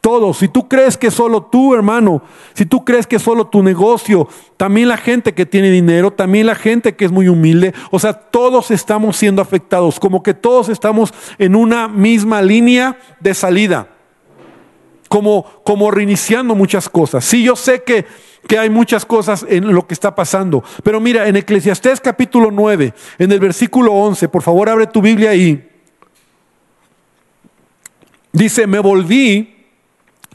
Todos. 0.00 0.38
Si 0.38 0.48
tú 0.48 0.66
crees 0.66 0.96
que 0.96 1.10
solo 1.10 1.42
tú, 1.42 1.74
hermano, 1.74 2.22
si 2.54 2.64
tú 2.64 2.84
crees 2.84 3.06
que 3.06 3.18
solo 3.18 3.48
tu 3.48 3.62
negocio, 3.62 4.28
también 4.56 4.88
la 4.88 4.96
gente 4.96 5.34
que 5.34 5.44
tiene 5.44 5.70
dinero, 5.70 6.10
también 6.10 6.46
la 6.46 6.54
gente 6.54 6.96
que 6.96 7.04
es 7.04 7.12
muy 7.12 7.28
humilde, 7.28 7.74
o 7.90 7.98
sea, 7.98 8.14
todos 8.14 8.70
estamos 8.70 9.16
siendo 9.16 9.42
afectados, 9.42 10.00
como 10.00 10.22
que 10.22 10.32
todos 10.32 10.70
estamos 10.70 11.12
en 11.38 11.54
una 11.54 11.86
misma 11.86 12.40
línea 12.40 12.98
de 13.20 13.34
salida, 13.34 13.88
como, 15.08 15.44
como 15.64 15.90
reiniciando 15.90 16.54
muchas 16.54 16.88
cosas. 16.88 17.24
Sí, 17.24 17.42
yo 17.42 17.54
sé 17.56 17.82
que 17.82 18.06
que 18.48 18.58
hay 18.58 18.70
muchas 18.70 19.04
cosas 19.04 19.44
en 19.48 19.72
lo 19.72 19.86
que 19.86 19.94
está 19.94 20.14
pasando. 20.14 20.64
Pero 20.82 20.98
mira, 20.98 21.28
en 21.28 21.36
Eclesiastés 21.36 22.00
capítulo 22.00 22.50
9, 22.50 22.94
en 23.18 23.32
el 23.32 23.38
versículo 23.38 23.92
11, 23.92 24.28
por 24.28 24.42
favor 24.42 24.68
abre 24.68 24.86
tu 24.86 25.02
Biblia 25.02 25.30
ahí. 25.30 25.68
Dice, 28.32 28.66
me 28.66 28.78
volví, 28.78 29.59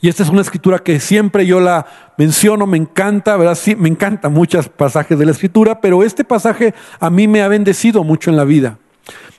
y 0.06 0.08
esta 0.08 0.22
es 0.22 0.30
una 0.30 0.42
escritura 0.42 0.78
que 0.78 1.00
siempre 1.00 1.48
yo 1.48 1.60
la 1.60 1.88
menciono, 2.16 2.68
me 2.68 2.78
encanta, 2.78 3.38
¿verdad? 3.38 3.56
Sí, 3.56 3.76
me 3.76 3.90
encantan 3.90 4.34
muchos 4.34 4.70
pasajes 4.70 5.18
de 5.18 5.26
la 5.26 5.32
escritura, 5.32 5.82
pero 5.82 6.04
este 6.04 6.24
pasaje 6.24 6.76
a 7.00 7.10
mí 7.10 7.28
me 7.28 7.42
ha 7.42 7.48
bendecido 7.48 8.04
mucho 8.04 8.30
en 8.30 8.38
la 8.38 8.44
vida. 8.44 8.78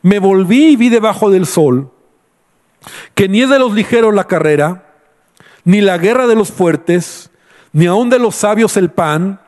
Me 0.03 0.19
volví 0.19 0.71
y 0.71 0.77
vi 0.77 0.89
debajo 0.89 1.31
del 1.31 1.47
sol 1.47 1.93
que 3.15 3.29
ni 3.29 3.43
es 3.43 3.49
de 3.49 3.61
los 3.61 3.75
ligeros 3.75 4.13
la 4.13 4.25
carrera, 4.27 4.93
ni 5.63 5.83
la 5.83 5.99
guerra 5.99 6.27
de 6.27 6.35
los 6.35 6.51
fuertes, 6.51 7.31
ni 7.73 7.87
aun 7.87 8.11
de 8.11 8.19
los 8.19 8.35
sabios 8.35 8.77
el 8.77 8.91
pan, 8.91 9.41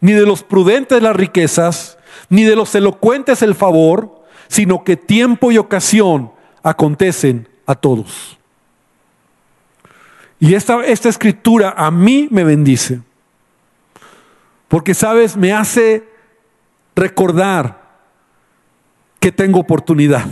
ni 0.00 0.12
de 0.12 0.24
los 0.24 0.42
prudentes 0.42 1.02
las 1.02 1.14
riquezas, 1.14 1.98
ni 2.30 2.44
de 2.44 2.56
los 2.56 2.74
elocuentes 2.74 3.42
el 3.42 3.54
favor, 3.54 4.24
sino 4.48 4.84
que 4.84 4.96
tiempo 4.96 5.52
y 5.52 5.58
ocasión 5.58 6.32
acontecen 6.62 7.46
a 7.66 7.74
todos. 7.74 8.38
Y 10.42 10.56
esta, 10.56 10.84
esta 10.84 11.08
escritura 11.08 11.72
a 11.76 11.92
mí 11.92 12.26
me 12.32 12.42
bendice, 12.42 13.00
porque 14.66 14.92
sabes, 14.92 15.36
me 15.36 15.52
hace 15.52 16.02
recordar 16.96 17.80
que 19.20 19.30
tengo 19.30 19.60
oportunidad, 19.60 20.26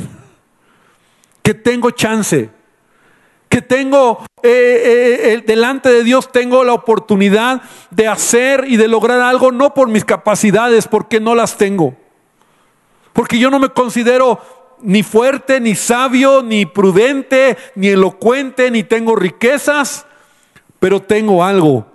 que 1.44 1.54
tengo 1.54 1.92
chance 1.92 2.50
que 3.48 3.62
tengo 3.62 4.24
eh, 4.44 5.20
eh, 5.24 5.42
delante 5.44 5.88
de 5.88 6.04
Dios, 6.04 6.30
tengo 6.30 6.62
la 6.62 6.72
oportunidad 6.72 7.62
de 7.90 8.06
hacer 8.06 8.64
y 8.66 8.76
de 8.76 8.86
lograr 8.86 9.20
algo, 9.20 9.50
no 9.50 9.74
por 9.74 9.88
mis 9.88 10.04
capacidades, 10.04 10.86
porque 10.86 11.18
no 11.20 11.34
las 11.34 11.56
tengo. 11.56 11.96
Porque 13.12 13.40
yo 13.40 13.50
no 13.50 13.58
me 13.58 13.68
considero 13.70 14.40
ni 14.82 15.02
fuerte, 15.02 15.60
ni 15.60 15.74
sabio, 15.74 16.42
ni 16.42 16.66
prudente, 16.66 17.56
ni 17.74 17.88
elocuente, 17.88 18.70
ni 18.70 18.82
tengo 18.82 19.16
riquezas, 19.16 20.06
pero 20.78 21.00
tengo 21.00 21.44
algo, 21.44 21.86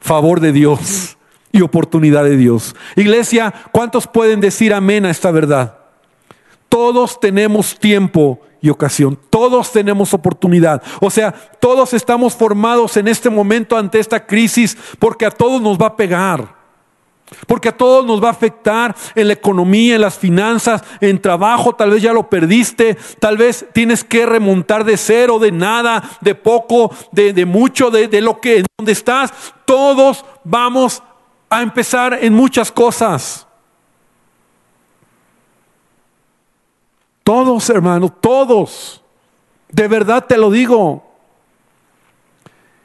favor 0.00 0.40
de 0.40 0.52
Dios 0.52 1.16
y 1.52 1.60
oportunidad 1.60 2.24
de 2.24 2.36
Dios. 2.36 2.74
Iglesia, 2.96 3.52
¿cuántos 3.72 4.06
pueden 4.06 4.40
decir 4.40 4.72
amén 4.72 5.04
a 5.04 5.10
esta 5.10 5.30
verdad? 5.30 5.78
Todos 6.68 7.20
tenemos 7.20 7.78
tiempo 7.78 8.40
y 8.62 8.70
ocasión. 8.70 9.18
Todos 9.28 9.72
tenemos 9.72 10.14
oportunidad. 10.14 10.82
O 11.00 11.10
sea, 11.10 11.32
todos 11.60 11.92
estamos 11.92 12.34
formados 12.34 12.96
en 12.96 13.08
este 13.08 13.28
momento 13.28 13.76
ante 13.76 13.98
esta 13.98 14.24
crisis 14.24 14.78
porque 14.98 15.26
a 15.26 15.30
todos 15.30 15.60
nos 15.60 15.76
va 15.76 15.88
a 15.88 15.96
pegar. 15.96 16.61
Porque 17.46 17.70
a 17.70 17.76
todos 17.76 18.04
nos 18.04 18.22
va 18.22 18.28
a 18.28 18.32
afectar 18.32 18.94
en 19.14 19.26
la 19.26 19.32
economía, 19.32 19.94
en 19.94 20.00
las 20.00 20.18
finanzas, 20.18 20.82
en 21.00 21.20
trabajo, 21.20 21.74
tal 21.74 21.90
vez 21.90 22.02
ya 22.02 22.12
lo 22.12 22.28
perdiste, 22.28 22.96
tal 23.18 23.36
vez 23.36 23.66
tienes 23.72 24.04
que 24.04 24.26
remontar 24.26 24.84
de 24.84 24.96
cero, 24.96 25.38
de 25.38 25.50
nada, 25.50 26.02
de 26.20 26.34
poco, 26.34 26.94
de, 27.10 27.46
mucho, 27.46 27.90
de, 27.90 28.08
de 28.08 28.20
lo 28.20 28.40
que, 28.40 28.64
donde 28.78 28.92
estás. 28.92 29.32
Todos 29.64 30.24
vamos 30.44 31.02
a 31.48 31.62
empezar 31.62 32.18
en 32.20 32.34
muchas 32.34 32.70
cosas. 32.70 33.46
Todos, 37.24 37.70
hermanos, 37.70 38.12
todos. 38.20 39.02
De 39.68 39.88
verdad 39.88 40.26
te 40.26 40.36
lo 40.36 40.50
digo. 40.50 41.11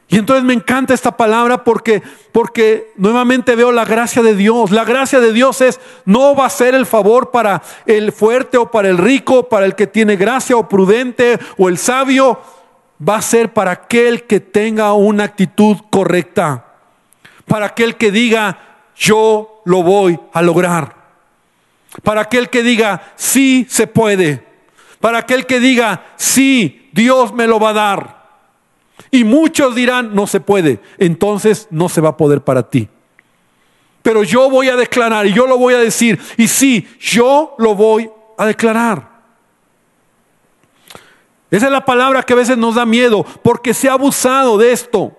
Y 0.10 0.18
entonces 0.18 0.46
me 0.46 0.54
encanta 0.54 0.94
esta 0.94 1.18
palabra 1.18 1.66
porque, 1.66 2.02
porque 2.32 2.94
nuevamente 2.96 3.56
veo 3.56 3.74
la 3.74 3.84
gracia 3.84 4.22
de 4.22 4.36
Dios. 4.36 4.72
La 4.72 4.86
gracia 4.86 5.20
de 5.20 5.34
Dios 5.34 5.60
es, 5.60 5.82
no 6.06 6.34
va 6.34 6.46
a 6.46 6.50
ser 6.50 6.76
el 6.76 6.86
favor 6.86 7.30
para 7.32 7.62
el 7.86 8.14
fuerte 8.14 8.58
o 8.58 8.72
para 8.72 8.88
el 8.88 8.98
rico, 8.98 9.50
para 9.50 9.66
el 9.66 9.76
que 9.76 9.86
tiene 9.86 10.16
gracia 10.16 10.56
o 10.56 10.70
prudente 10.70 11.38
o 11.58 11.68
el 11.68 11.78
sabio. 11.78 12.40
Va 13.06 13.18
a 13.18 13.22
ser 13.22 13.52
para 13.52 13.72
aquel 13.72 14.24
que 14.24 14.40
tenga 14.40 14.94
una 14.94 15.26
actitud 15.26 15.76
correcta. 15.90 16.66
Para 17.46 17.68
aquel 17.68 17.98
que 17.98 18.10
diga, 18.10 18.60
yo 18.96 19.62
lo 19.66 19.84
voy 19.84 20.18
a 20.32 20.42
lograr. 20.42 20.96
Para 22.02 22.22
aquel 22.22 22.50
que 22.50 22.64
diga, 22.64 23.14
sí 23.18 23.68
se 23.70 23.88
puede. 23.88 24.46
Para 25.02 25.20
aquel 25.20 25.46
que 25.46 25.60
diga, 25.60 26.06
sí, 26.16 26.90
Dios 26.94 27.34
me 27.34 27.46
lo 27.46 27.60
va 27.60 27.70
a 27.70 27.74
dar. 27.74 28.17
Y 29.12 29.24
muchos 29.24 29.76
dirán, 29.76 30.14
no 30.14 30.28
se 30.28 30.40
puede. 30.40 30.80
Entonces 30.98 31.68
no 31.70 31.90
se 31.90 32.02
va 32.02 32.10
a 32.10 32.18
poder 32.18 32.42
para 32.42 32.70
ti. 32.70 32.90
Pero 34.02 34.24
yo 34.24 34.50
voy 34.50 34.70
a 34.70 34.76
declarar 34.76 35.26
y 35.28 35.34
yo 35.34 35.48
lo 35.48 35.58
voy 35.58 35.74
a 35.74 35.80
decir. 35.80 36.20
Y 36.38 36.48
sí, 36.48 36.88
yo 37.00 37.56
lo 37.58 37.76
voy 37.76 38.10
a 38.38 38.46
declarar. 38.46 39.18
Esa 41.50 41.68
es 41.68 41.72
la 41.72 41.86
palabra 41.86 42.24
que 42.24 42.34
a 42.34 42.38
veces 42.38 42.58
nos 42.58 42.76
da 42.76 42.86
miedo 42.86 43.26
porque 43.42 43.74
se 43.74 43.90
ha 43.90 43.94
abusado 43.94 44.58
de 44.58 44.72
esto. 44.72 45.16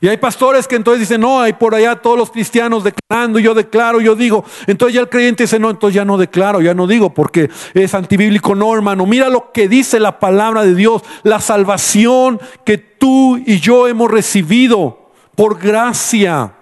Y 0.00 0.08
hay 0.08 0.18
pastores 0.18 0.68
que 0.68 0.76
entonces 0.76 1.00
dicen, 1.00 1.22
no, 1.22 1.40
hay 1.40 1.54
por 1.54 1.74
allá 1.74 1.96
todos 1.96 2.18
los 2.18 2.30
cristianos 2.30 2.84
declarando, 2.84 3.38
yo 3.38 3.54
declaro, 3.54 4.00
yo 4.00 4.14
digo. 4.14 4.44
Entonces 4.66 4.94
ya 4.94 5.00
el 5.00 5.08
creyente 5.08 5.44
dice, 5.44 5.58
no, 5.58 5.70
entonces 5.70 5.94
ya 5.94 6.04
no 6.04 6.18
declaro, 6.18 6.60
ya 6.60 6.74
no 6.74 6.86
digo, 6.86 7.14
porque 7.14 7.50
es 7.72 7.94
antibíblico, 7.94 8.54
no, 8.54 8.74
hermano. 8.74 9.06
Mira 9.06 9.30
lo 9.30 9.52
que 9.52 9.68
dice 9.68 9.98
la 9.98 10.18
palabra 10.18 10.64
de 10.64 10.74
Dios, 10.74 11.02
la 11.22 11.40
salvación 11.40 12.40
que 12.64 12.76
tú 12.76 13.38
y 13.38 13.58
yo 13.58 13.88
hemos 13.88 14.10
recibido 14.10 15.10
por 15.34 15.58
gracia. 15.58 16.52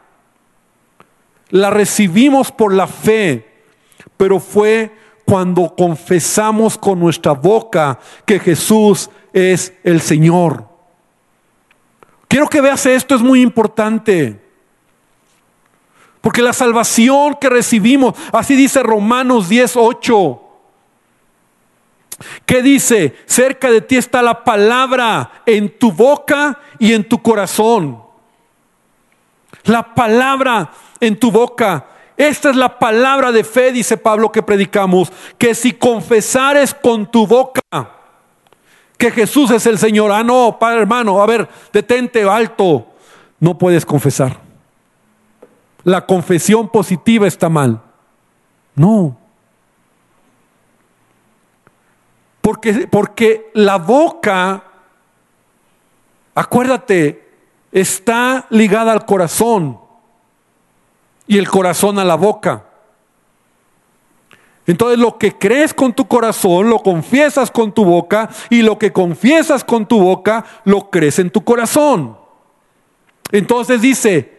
La 1.51 1.71
recibimos 1.71 2.53
por 2.53 2.73
la 2.73 2.87
fe, 2.87 3.49
pero 4.17 4.39
fue 4.39 4.93
cuando 5.25 5.75
confesamos 5.77 6.79
con 6.79 7.01
nuestra 7.01 7.33
boca 7.33 7.99
que 8.25 8.39
Jesús 8.39 9.11
es 9.33 9.73
el 9.83 10.01
Señor. 10.01 10.74
Quiero 12.29 12.49
que 12.49 12.61
veas 12.61 12.87
esto, 12.87 13.15
es 13.15 13.21
muy 13.21 13.41
importante. 13.43 14.41
Porque 16.21 16.43
la 16.43 16.53
salvación 16.53 17.37
que 17.41 17.51
recibimos, 17.51 18.15
así 18.33 18.57
dice 18.57 18.83
Romanos 18.83 19.49
10:8. 19.49 20.41
¿Qué 22.47 22.63
dice? 22.63 23.17
Cerca 23.27 23.71
de 23.71 23.81
ti 23.81 23.97
está 23.97 24.23
la 24.23 24.45
palabra 24.45 25.43
en 25.45 25.79
tu 25.79 25.93
boca 25.93 26.59
y 26.79 26.95
en 26.95 27.07
tu 27.07 27.21
corazón. 27.21 28.03
La 29.65 29.95
palabra 29.95 30.71
en 31.01 31.19
tu 31.19 31.31
boca. 31.31 31.87
Esta 32.17 32.51
es 32.51 32.57
la 32.57 32.79
palabra 32.79 33.33
de 33.33 33.45
fe, 33.45 33.73
dice 33.73 33.97
Pablo, 33.97 34.31
que 34.31 34.43
predicamos. 34.43 35.13
Que 35.37 35.55
si 35.55 35.73
confesares 35.73 36.73
con 36.73 37.11
tu 37.11 37.27
boca 37.27 37.61
que 39.05 39.11
Jesús 39.11 39.51
es 39.51 39.67
el 39.67 39.79
Señor. 39.79 40.11
Ah, 40.13 40.23
no, 40.23 40.57
padre 40.59 40.81
hermano, 40.81 41.21
a 41.21 41.27
ver, 41.27 41.47
detente 41.73 42.23
alto. 42.23 42.87
No 43.39 43.59
puedes 43.59 43.85
confesar. 43.85 44.39
La 45.83 46.07
confesión 46.07 46.71
positiva 46.71 47.27
está 47.27 47.51
mal. 47.51 47.83
No. 48.75 49.19
Porque, 52.41 52.89
porque 52.91 53.51
la 53.53 53.77
boca, 53.77 54.65
acuérdate, 56.35 57.29
está 57.73 58.47
ligada 58.49 58.93
al 58.93 59.05
corazón 59.05 59.81
y 61.27 61.37
el 61.37 61.49
corazón 61.49 61.99
a 61.99 62.05
la 62.05 62.15
boca. 62.15 62.65
Entonces 64.67 64.99
lo 64.99 65.19
que 65.19 65.37
crees 65.37 65.75
con 65.75 65.93
tu 65.93 66.07
corazón 66.07 66.71
lo 66.71 66.79
confiesas 66.79 67.51
con 67.51 67.73
tu 67.73 67.85
boca 67.85 68.31
y 68.49 68.63
lo 68.63 68.79
que 68.79 68.93
confiesas 68.93 69.63
con 69.63 69.87
tu 69.87 70.01
boca 70.01 70.45
lo 70.65 70.91
crees 70.91 71.19
en 71.19 71.31
tu 71.31 71.45
corazón. 71.45 72.17
Entonces 73.31 73.81
dice, 73.83 74.39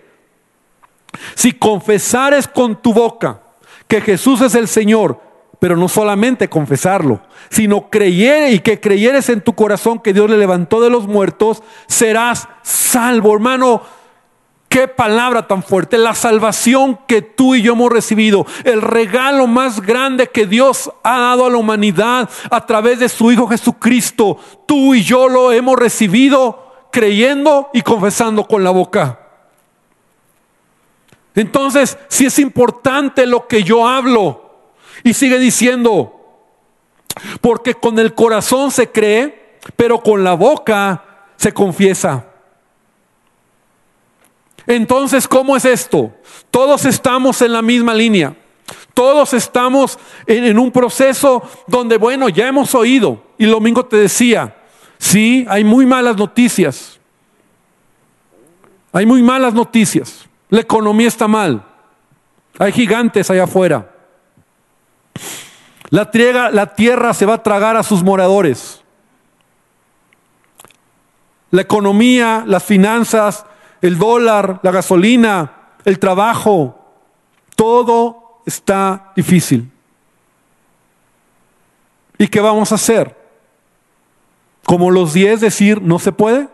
si 1.36 1.54
confesares 1.54 2.48
con 2.48 2.82
tu 2.82 2.94
boca 2.94 3.42
que 3.88 4.02
Jesús 4.02 4.42
es 4.42 4.56
el 4.56 4.68
Señor, 4.68 5.22
pero 5.60 5.78
no 5.78 5.88
solamente 5.88 6.50
confesarlo, 6.50 7.22
sino 7.50 7.90
creyere 7.90 8.52
y 8.52 8.60
que 8.60 8.80
creyeres 8.80 9.30
en 9.30 9.42
tu 9.42 9.54
corazón 9.54 10.00
que 10.00 10.14
Dios 10.14 10.30
le 10.30 10.38
levantó 10.38 10.82
de 10.82 10.90
los 10.90 11.08
muertos, 11.08 11.64
serás 11.88 12.48
salvo, 12.64 13.34
hermano. 13.34 13.82
Qué 14.70 14.88
palabra 14.88 15.48
tan 15.48 15.64
fuerte, 15.64 15.98
la 15.98 16.16
salvación 16.16 17.00
que 17.08 17.22
tú 17.22 17.56
y 17.56 17.62
yo 17.62 17.74
hemos 17.74 17.92
recibido, 17.92 18.46
el 18.66 18.82
regalo 18.82 19.48
más 19.48 19.82
grande 19.82 20.28
que 20.28 20.46
Dios 20.46 20.92
ha 21.04 21.20
dado 21.20 21.46
a 21.46 21.50
la 21.50 21.58
humanidad 21.58 22.30
a 22.50 22.66
través 22.66 23.00
de 23.00 23.08
su 23.08 23.32
Hijo 23.32 23.48
Jesucristo. 23.48 24.38
Tú 24.66 24.94
y 24.94 25.04
yo 25.04 25.30
lo 25.30 25.52
hemos 25.52 25.78
recibido 25.78 26.74
creyendo 26.92 27.70
y 27.74 27.82
confesando 27.82 28.46
con 28.48 28.64
la 28.64 28.72
boca. 28.72 29.20
Entonces, 31.36 31.98
si 32.08 32.26
es 32.26 32.40
importante 32.40 33.26
lo 33.26 33.48
que 33.48 33.64
yo 33.64 33.88
hablo, 33.88 34.46
y 35.04 35.14
sigue 35.14 35.38
diciendo, 35.38 36.14
porque 37.42 37.76
con 37.76 38.00
el 38.00 38.14
corazón 38.14 38.72
se 38.72 38.92
cree, 38.92 39.60
pero 39.76 40.02
con 40.02 40.24
la 40.24 40.34
boca 40.34 41.04
se 41.36 41.54
confiesa. 41.54 42.26
Entonces, 44.68 45.28
¿cómo 45.28 45.56
es 45.56 45.66
esto? 45.66 46.12
Todos 46.50 46.86
estamos 46.86 47.42
en 47.42 47.54
la 47.54 47.62
misma 47.62 47.94
línea. 47.94 48.36
Todos 48.94 49.34
estamos 49.34 50.00
en, 50.26 50.58
un 50.58 50.72
proceso 50.72 51.44
donde, 51.68 51.98
bueno, 51.98 52.30
ya 52.30 52.48
hemos 52.48 52.74
oído. 52.74 53.22
Y 53.38 53.44
el 53.44 53.52
domingo 53.52 53.86
te 53.86 53.98
decía, 53.98 54.56
sí, 54.98 55.46
hay 55.50 55.64
muy 55.64 55.86
malas 55.86 56.18
noticias. 56.18 57.00
Hay 58.92 59.06
muy 59.06 59.22
malas 59.22 59.54
noticias. 59.54 60.28
La 60.50 60.62
economía 60.62 61.08
está 61.08 61.28
mal. 61.28 61.64
Hay 62.58 62.72
gigantes 62.72 63.30
allá 63.30 63.44
afuera. 63.44 63.92
La, 65.90 66.10
la 66.52 66.74
tierra 66.74 67.14
se 67.14 67.26
va 67.26 67.36
a 67.36 67.44
tragar 67.44 67.76
a 67.76 67.84
sus 67.84 68.02
moradores. 68.02 68.82
La 71.52 71.62
economía, 71.62 72.44
las 72.48 72.64
finanzas, 72.64 73.46
el 73.88 73.98
dólar, 73.98 74.60
la 74.64 74.72
gasolina, 74.72 75.52
el 75.84 76.00
trabajo, 76.00 76.80
todo 77.56 78.42
está 78.46 79.12
difícil. 79.16 79.72
¿Y 82.18 82.28
qué 82.28 82.40
vamos 82.40 82.72
a 82.72 82.76
hacer? 82.76 83.16
Como 84.66 84.92
los 84.92 85.14
diez 85.14 85.42
decir, 85.42 85.82
no 85.82 86.00
se 86.00 86.12
puede. 86.12 86.48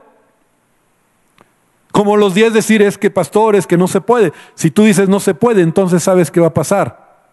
Como 1.92 2.18
los 2.18 2.34
diez 2.34 2.54
decir 2.54 2.82
es 2.82 2.98
que 2.98 3.12
pastores, 3.12 3.68
que 3.68 3.78
no 3.78 3.88
se 3.88 4.02
puede. 4.02 4.34
Si 4.56 4.72
tú 4.72 4.84
dices 4.84 5.10
no 5.10 5.20
se 5.20 5.34
puede, 5.34 5.62
entonces 5.62 6.04
sabes 6.04 6.32
qué 6.32 6.40
va 6.40 6.48
a 6.48 6.54
pasar. 6.54 7.26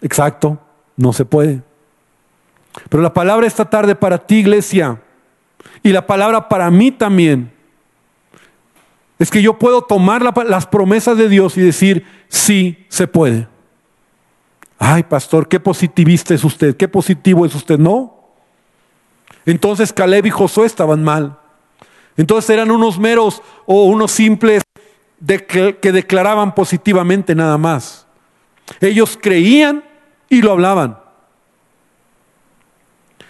Exacto, 0.00 0.58
no 0.96 1.12
se 1.12 1.24
puede. 1.24 1.62
Pero 2.88 3.02
la 3.02 3.14
palabra 3.14 3.46
esta 3.46 3.64
tarde 3.64 3.94
para 3.94 4.18
ti, 4.18 4.36
iglesia, 4.36 5.00
y 5.82 5.90
la 5.90 6.06
palabra 6.06 6.48
para 6.48 6.70
mí 6.70 6.90
también, 6.90 7.53
es 9.18 9.30
que 9.30 9.42
yo 9.42 9.58
puedo 9.58 9.82
tomar 9.82 10.22
las 10.22 10.66
promesas 10.66 11.16
de 11.16 11.28
Dios 11.28 11.56
y 11.56 11.60
decir, 11.60 12.06
sí, 12.28 12.84
se 12.88 13.06
puede. 13.06 13.48
Ay, 14.78 15.04
pastor, 15.04 15.48
qué 15.48 15.60
positivista 15.60 16.34
es 16.34 16.44
usted, 16.44 16.76
qué 16.76 16.88
positivo 16.88 17.46
es 17.46 17.54
usted. 17.54 17.78
No. 17.78 18.32
Entonces 19.46 19.92
Caleb 19.92 20.26
y 20.26 20.30
Josué 20.30 20.66
estaban 20.66 21.04
mal. 21.04 21.38
Entonces 22.16 22.50
eran 22.50 22.70
unos 22.70 22.98
meros 22.98 23.42
o 23.66 23.84
unos 23.84 24.10
simples 24.10 24.62
que 25.26 25.92
declaraban 25.92 26.54
positivamente 26.54 27.34
nada 27.34 27.56
más. 27.56 28.06
Ellos 28.80 29.18
creían 29.20 29.84
y 30.28 30.42
lo 30.42 30.52
hablaban. 30.52 30.98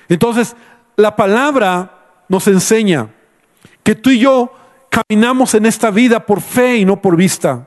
Entonces, 0.09 0.55
la 0.97 1.17
palabra 1.17 2.25
nos 2.29 2.47
enseña 2.49 3.09
que 3.83 3.95
tú 3.95 4.11
y 4.11 4.19
yo 4.19 4.53
caminamos 4.95 5.55
en 5.55 5.67
esta 5.67 5.91
vida 5.91 6.25
por 6.25 6.41
fe 6.41 6.77
y 6.77 6.85
no 6.85 7.03
por 7.03 7.17
vista. 7.17 7.67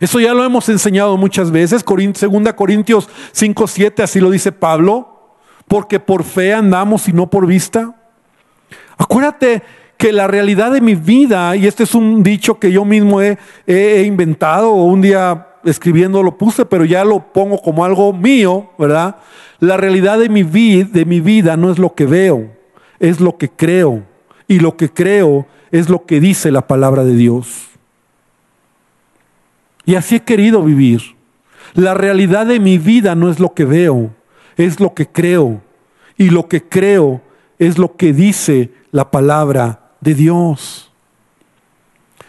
Eso 0.00 0.18
ya 0.18 0.32
lo 0.32 0.42
hemos 0.44 0.68
enseñado 0.68 1.16
muchas 1.18 1.50
veces. 1.50 1.84
Segunda 2.14 2.56
Corintios 2.56 3.08
5, 3.32 3.66
7, 3.66 4.02
así 4.02 4.20
lo 4.20 4.30
dice 4.30 4.52
Pablo. 4.52 5.36
Porque 5.66 6.00
por 6.00 6.24
fe 6.24 6.54
andamos 6.54 7.08
y 7.08 7.12
no 7.12 7.28
por 7.28 7.46
vista. 7.46 7.94
Acuérdate 8.96 9.62
que 9.98 10.12
la 10.12 10.26
realidad 10.26 10.72
de 10.72 10.80
mi 10.80 10.94
vida, 10.94 11.54
y 11.56 11.66
este 11.66 11.82
es 11.82 11.94
un 11.94 12.22
dicho 12.22 12.58
que 12.58 12.72
yo 12.72 12.86
mismo 12.86 13.20
he, 13.20 14.02
inventado, 14.06 14.70
o 14.70 14.84
un 14.84 15.02
día 15.02 15.48
escribiendo 15.64 16.22
lo 16.22 16.38
puse, 16.38 16.64
pero 16.64 16.86
ya 16.86 17.04
lo 17.04 17.32
pongo 17.32 17.60
como 17.60 17.84
algo 17.84 18.12
mío, 18.14 18.70
¿verdad? 18.78 19.16
La 19.58 19.76
realidad 19.76 20.18
de 20.18 20.28
mi 20.30 20.44
vida 20.44 21.56
no 21.58 21.70
es 21.70 21.78
lo 21.78 21.94
que 21.94 22.06
veo, 22.06 22.50
es 23.00 23.20
lo 23.20 23.36
que 23.36 23.50
creo. 23.50 24.07
Y 24.48 24.60
lo 24.60 24.76
que 24.76 24.90
creo 24.90 25.46
es 25.70 25.88
lo 25.88 26.06
que 26.06 26.20
dice 26.20 26.50
la 26.50 26.66
palabra 26.66 27.04
de 27.04 27.14
Dios. 27.14 27.68
Y 29.84 29.94
así 29.94 30.16
he 30.16 30.20
querido 30.20 30.62
vivir. 30.62 31.16
La 31.74 31.94
realidad 31.94 32.46
de 32.46 32.58
mi 32.58 32.78
vida 32.78 33.14
no 33.14 33.30
es 33.30 33.38
lo 33.38 33.54
que 33.54 33.64
veo, 33.64 34.10
es 34.56 34.80
lo 34.80 34.94
que 34.94 35.06
creo. 35.06 35.60
Y 36.16 36.30
lo 36.30 36.48
que 36.48 36.66
creo 36.66 37.20
es 37.58 37.78
lo 37.78 37.96
que 37.96 38.12
dice 38.12 38.72
la 38.90 39.10
palabra 39.10 39.92
de 40.00 40.14
Dios. 40.14 40.90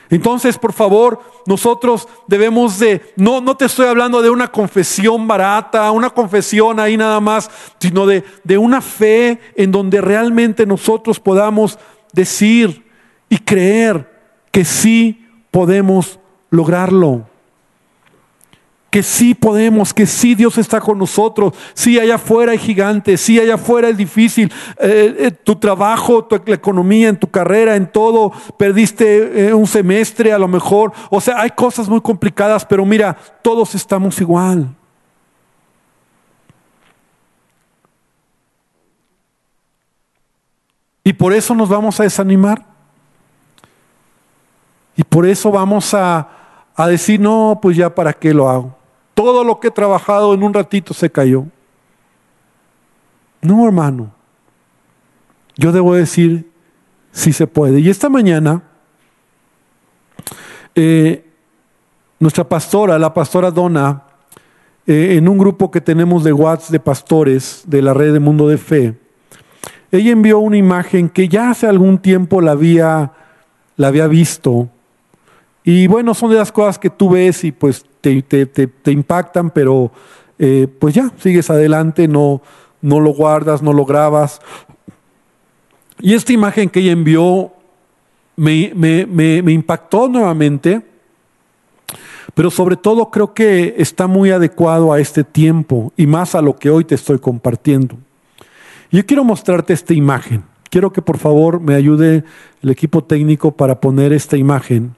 Entonces, 0.10 0.58
por 0.58 0.74
favor, 0.74 1.22
nosotros 1.46 2.08
debemos 2.28 2.80
de, 2.80 3.14
no, 3.16 3.42
no 3.42 3.56
te 3.56 3.66
estoy 3.66 3.86
hablando 3.86 4.22
de 4.22 4.30
una 4.30 4.52
confesión 4.52 5.28
barata, 5.28 5.92
una 5.92 6.10
confesión 6.10 6.80
ahí 6.80 6.98
nada 6.98 7.20
más, 7.20 7.50
sino 7.80 8.08
de, 8.08 8.24
de 8.44 8.58
una 8.58 8.82
fe 8.82 9.40
en 9.56 9.72
donde 9.72 10.02
realmente 10.02 10.66
nosotros 10.66 11.20
podamos 11.20 11.78
decir 12.14 12.86
y 13.30 13.38
creer 13.38 14.10
que 14.52 14.66
sí 14.66 15.28
podemos 15.52 16.20
lograrlo. 16.50 17.28
Que 18.90 19.04
sí 19.04 19.36
podemos, 19.36 19.94
que 19.94 20.08
sí 20.08 20.34
Dios 20.34 20.58
está 20.58 20.82
con 20.82 20.98
nosotros, 20.98 21.54
sí 21.76 22.00
allá 22.00 22.16
afuera 22.16 22.54
hay 22.54 22.58
gigantes, 22.58 23.22
sí 23.22 23.40
allá 23.40 23.54
afuera 23.54 23.88
es 23.90 23.98
difícil, 23.98 24.52
eh, 24.80 25.16
eh, 25.20 25.32
tu 25.32 25.56
trabajo, 25.58 26.26
tu, 26.26 26.42
la 26.44 26.56
economía, 26.56 27.10
en 27.10 27.20
tu 27.20 27.28
carrera, 27.28 27.76
en 27.76 27.92
todo, 27.92 28.32
perdiste 28.58 29.50
eh, 29.50 29.54
un 29.54 29.68
semestre 29.68 30.34
a 30.34 30.40
lo 30.40 30.48
mejor, 30.48 30.92
o 31.12 31.22
sea, 31.22 31.40
hay 31.40 31.52
cosas 31.52 31.88
muy 31.88 32.02
complicadas, 32.02 32.66
pero 32.66 32.84
mira, 32.84 33.16
todos 33.44 33.76
estamos 33.76 34.20
igual. 34.22 34.76
Y 41.04 41.14
por 41.14 41.34
eso 41.34 41.56
nos 41.56 41.70
vamos 41.70 42.00
a 42.00 42.04
desanimar. 42.04 42.66
Y 44.96 45.04
por 45.04 45.26
eso 45.26 45.52
vamos 45.52 45.94
a, 45.94 46.30
a 46.76 46.88
decir, 46.88 47.20
no, 47.20 47.60
pues 47.62 47.78
ya 47.78 47.94
para 47.94 48.14
qué 48.14 48.34
lo 48.34 48.50
hago. 48.50 48.76
Todo 49.14 49.44
lo 49.44 49.60
que 49.60 49.68
he 49.68 49.72
trabajado 49.72 50.34
en 50.34 50.44
un 50.44 50.54
ratito 50.54 50.94
se 50.94 51.10
cayó. 51.10 51.46
No, 53.42 53.66
hermano. 53.66 54.12
Yo 55.56 55.72
debo 55.72 55.94
decir 55.94 56.50
si 57.12 57.34
se 57.34 57.48
puede. 57.48 57.80
Y 57.80 57.90
esta 57.90 58.10
mañana, 58.10 58.64
eh, 60.76 61.30
nuestra 62.20 62.48
pastora, 62.48 63.00
la 63.00 63.14
pastora 63.14 63.52
Donna, 63.52 64.04
eh, 64.86 65.16
en 65.18 65.28
un 65.28 65.38
grupo 65.38 65.70
que 65.70 65.82
tenemos 65.82 66.24
de 66.24 66.34
WhatsApp 66.34 66.72
de 66.72 66.80
pastores 66.80 67.64
de 67.66 67.82
la 67.82 67.94
red 67.94 68.14
de 68.14 68.20
Mundo 68.20 68.48
de 68.48 68.58
Fe, 68.58 69.00
ella 69.92 70.12
envió 70.12 70.40
una 70.40 70.58
imagen 70.58 71.10
que 71.10 71.28
ya 71.28 71.50
hace 71.50 71.68
algún 71.68 71.98
tiempo 71.98 72.42
la 72.42 72.52
había, 72.52 73.12
la 73.76 73.88
había 73.88 74.08
visto. 74.08 74.70
Y 75.64 75.88
bueno, 75.88 76.14
son 76.14 76.30
de 76.32 76.38
las 76.38 76.52
cosas 76.52 76.78
que 76.78 76.90
tú 76.90 77.10
ves 77.10 77.44
y 77.44 77.52
pues 77.52 77.86
te, 78.02 78.24
impactan, 78.86 79.50
pero 79.50 79.92
eh, 80.38 80.68
pues 80.80 80.94
ya, 80.94 81.12
sigues 81.18 81.50
adelante, 81.50 82.08
no, 82.08 82.42
no 82.82 83.00
lo 83.00 83.14
guardas, 83.14 83.62
no 83.62 83.74
lo 83.74 83.86
grabas. 83.86 84.40
Y 86.00 86.14
esta 86.14 86.34
imagen 86.34 86.70
que 86.70 86.80
ella 86.80 86.92
envió 86.92 87.52
me, 88.36 88.72
me, 88.76 89.06
me 89.42 89.52
impactó 89.52 90.08
nuevamente, 90.08 90.82
pero 92.34 92.50
sobre 92.52 92.78
todo 92.78 93.10
creo 93.10 93.34
que 93.34 93.76
está 93.78 94.08
muy 94.08 94.32
adecuado 94.32 94.94
a 94.94 95.00
este 95.00 95.24
tiempo 95.24 95.92
y 95.98 96.08
más 96.08 96.36
a 96.36 96.42
lo 96.42 96.56
que 96.56 96.70
hoy 96.70 96.86
te 96.86 96.96
estoy 96.96 97.20
compartiendo. 97.20 97.98
Yo 98.92 99.06
quiero 99.06 99.24
mostrarte 99.24 99.74
esta 99.74 99.94
imagen. 99.94 100.44
Quiero 100.70 100.92
que 100.92 101.02
por 101.02 101.18
favor 101.18 101.60
me 101.60 101.76
ayude 101.76 102.24
el 102.62 102.70
equipo 102.70 103.04
técnico 103.04 103.52
para 103.52 103.80
poner 103.80 104.14
esta 104.14 104.38
imagen. 104.38 104.96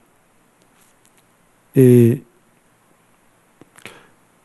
Eh, 1.75 2.23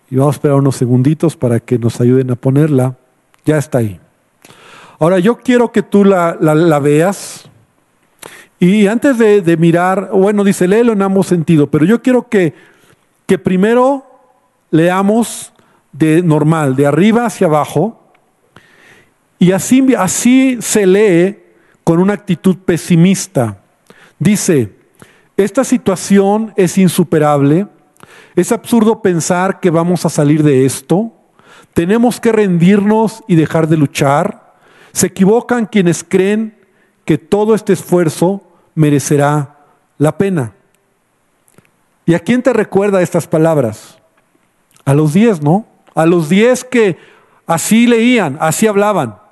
y 0.09 0.17
vamos 0.17 0.35
a 0.35 0.37
esperar 0.37 0.57
unos 0.57 0.77
segunditos 0.77 1.37
para 1.37 1.61
que 1.61 1.79
nos 1.79 2.01
ayuden 2.01 2.31
a 2.31 2.37
ponerla. 2.37 2.97
Ya 3.45 3.59
está 3.59 3.79
ahí. 3.79 4.01
Ahora 4.99 5.19
yo 5.19 5.39
quiero 5.39 5.73
que 5.73 5.83
tú 5.83 6.05
la, 6.05 6.79
veas. 6.81 7.51
Y 8.59 8.87
antes 8.87 9.19
de, 9.19 9.57
mirar, 9.57 10.11
bueno, 10.13 10.43
dice, 10.45 10.67
léelo 10.67 10.93
en 10.93 11.03
ambos 11.03 11.27
sentidos, 11.27 11.69
pero 11.71 11.85
yo 11.85 12.03
quiero 12.03 12.29
que 12.29 12.55
primero 13.43 14.05
leamos 14.71 15.53
de 15.93 16.23
normal, 16.23 16.77
de 16.77 16.87
arriba 16.87 17.27
hacia 17.27 17.47
abajo, 17.47 18.06
y 19.39 19.53
así, 19.53 19.95
así 19.97 20.59
se 20.61 20.87
lee 20.87 21.39
con 21.85 22.01
una 22.01 22.15
actitud 22.15 22.57
pesimista. 22.65 23.59
Dice, 24.19 24.73
esta 25.37 25.65
situación 25.65 26.53
es 26.57 26.79
insuperable, 26.79 27.69
es 28.35 28.53
absurdo 28.53 29.03
pensar 29.03 29.61
que 29.61 29.71
vamos 29.71 30.05
a 30.07 30.09
salir 30.09 30.43
de 30.43 30.65
esto, 30.65 31.13
tenemos 31.75 32.21
que 32.21 32.33
rendirnos 32.33 33.23
y 33.29 33.35
dejar 33.35 33.69
de 33.69 33.77
luchar, 33.77 34.55
se 34.93 35.09
equivocan 35.09 35.67
quienes 35.67 36.03
creen 36.03 36.57
que 37.05 37.19
todo 37.19 37.55
este 37.55 37.75
esfuerzo 37.75 38.43
merecerá 38.75 39.59
la 39.99 40.17
pena. 40.17 40.55
¿Y 42.07 42.15
a 42.15 42.21
quién 42.21 42.43
te 42.43 42.53
recuerda 42.53 43.03
estas 43.03 43.27
palabras? 43.27 43.99
A 44.85 44.95
los 44.95 45.13
diez, 45.13 45.43
¿no? 45.43 45.67
A 45.95 46.07
los 46.07 46.29
diez 46.29 46.65
que 46.65 46.97
así 47.47 47.87
leían, 47.87 48.39
así 48.41 48.67
hablaban. 48.67 49.26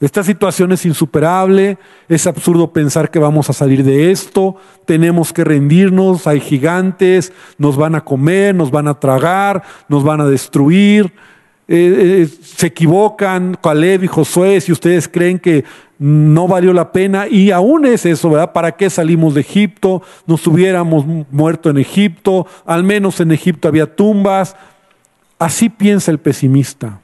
Esta 0.00 0.24
situación 0.24 0.72
es 0.72 0.84
insuperable, 0.84 1.78
es 2.08 2.26
absurdo 2.26 2.72
pensar 2.72 3.10
que 3.10 3.20
vamos 3.20 3.48
a 3.48 3.52
salir 3.52 3.84
de 3.84 4.10
esto, 4.10 4.56
tenemos 4.86 5.32
que 5.32 5.44
rendirnos, 5.44 6.26
hay 6.26 6.40
gigantes, 6.40 7.32
nos 7.58 7.76
van 7.76 7.94
a 7.94 8.04
comer, 8.04 8.54
nos 8.54 8.70
van 8.70 8.88
a 8.88 8.98
tragar, 8.98 9.62
nos 9.88 10.02
van 10.02 10.20
a 10.20 10.26
destruir. 10.26 11.12
Eh, 11.66 12.26
eh, 12.26 12.28
se 12.42 12.66
equivocan 12.66 13.56
Caleb 13.62 14.04
y 14.04 14.06
Josué 14.06 14.60
si 14.60 14.70
ustedes 14.70 15.08
creen 15.08 15.38
que 15.38 15.64
no 15.98 16.46
valió 16.46 16.74
la 16.74 16.92
pena 16.92 17.26
y 17.26 17.52
aún 17.52 17.86
es 17.86 18.04
eso, 18.04 18.28
¿verdad? 18.28 18.52
¿Para 18.52 18.72
qué 18.72 18.90
salimos 18.90 19.32
de 19.32 19.40
Egipto? 19.40 20.02
Nos 20.26 20.46
hubiéramos 20.46 21.06
muerto 21.30 21.70
en 21.70 21.78
Egipto, 21.78 22.46
al 22.66 22.84
menos 22.84 23.20
en 23.20 23.30
Egipto 23.30 23.68
había 23.68 23.94
tumbas. 23.94 24.56
Así 25.38 25.70
piensa 25.70 26.10
el 26.10 26.18
pesimista. 26.18 27.00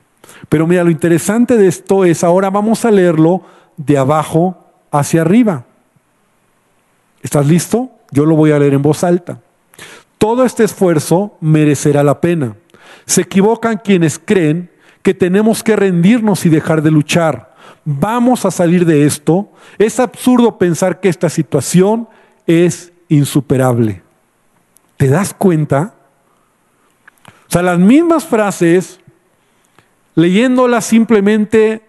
Pero 0.49 0.67
mira, 0.67 0.85
lo 0.85 0.91
interesante 0.91 1.57
de 1.57 1.69
esto 1.69 2.05
es, 2.05 2.25
ahora 2.25 2.51
vamos 2.51 2.85
a 2.85 2.91
leerlo 2.91 3.43
de 3.77 3.99
abajo 3.99 4.57
hacia 4.91 5.23
arriba. 5.23 5.65
¿Estás 7.23 7.47
listo? 7.47 7.91
Yo 8.11 8.25
lo 8.27 8.37
voy 8.37 8.53
a 8.53 8.59
leer 8.59 8.75
en 8.75 8.83
voz 8.83 9.05
alta. 9.05 9.41
Todo 10.19 10.45
este 10.45 10.65
esfuerzo 10.65 11.37
merecerá 11.41 12.03
la 12.03 12.21
pena. 12.21 12.57
Se 13.07 13.23
equivocan 13.23 13.81
quienes 13.83 14.19
creen 14.19 14.71
que 15.03 15.15
tenemos 15.15 15.63
que 15.63 15.77
rendirnos 15.77 16.45
y 16.45 16.49
dejar 16.49 16.83
de 16.83 16.91
luchar. 16.91 17.55
Vamos 17.85 18.45
a 18.45 18.51
salir 18.51 18.85
de 18.85 19.07
esto. 19.07 19.51
Es 19.79 19.99
absurdo 19.99 20.59
pensar 20.59 21.01
que 21.01 21.09
esta 21.09 21.29
situación 21.29 22.09
es 22.47 22.93
insuperable. 23.09 24.03
¿Te 24.97 25.09
das 25.09 25.33
cuenta? 25.33 25.95
O 27.49 27.53
sea, 27.53 27.63
las 27.63 27.79
mismas 27.79 28.25
frases 28.27 29.00
leyéndola 30.21 30.83
simplemente 30.83 31.83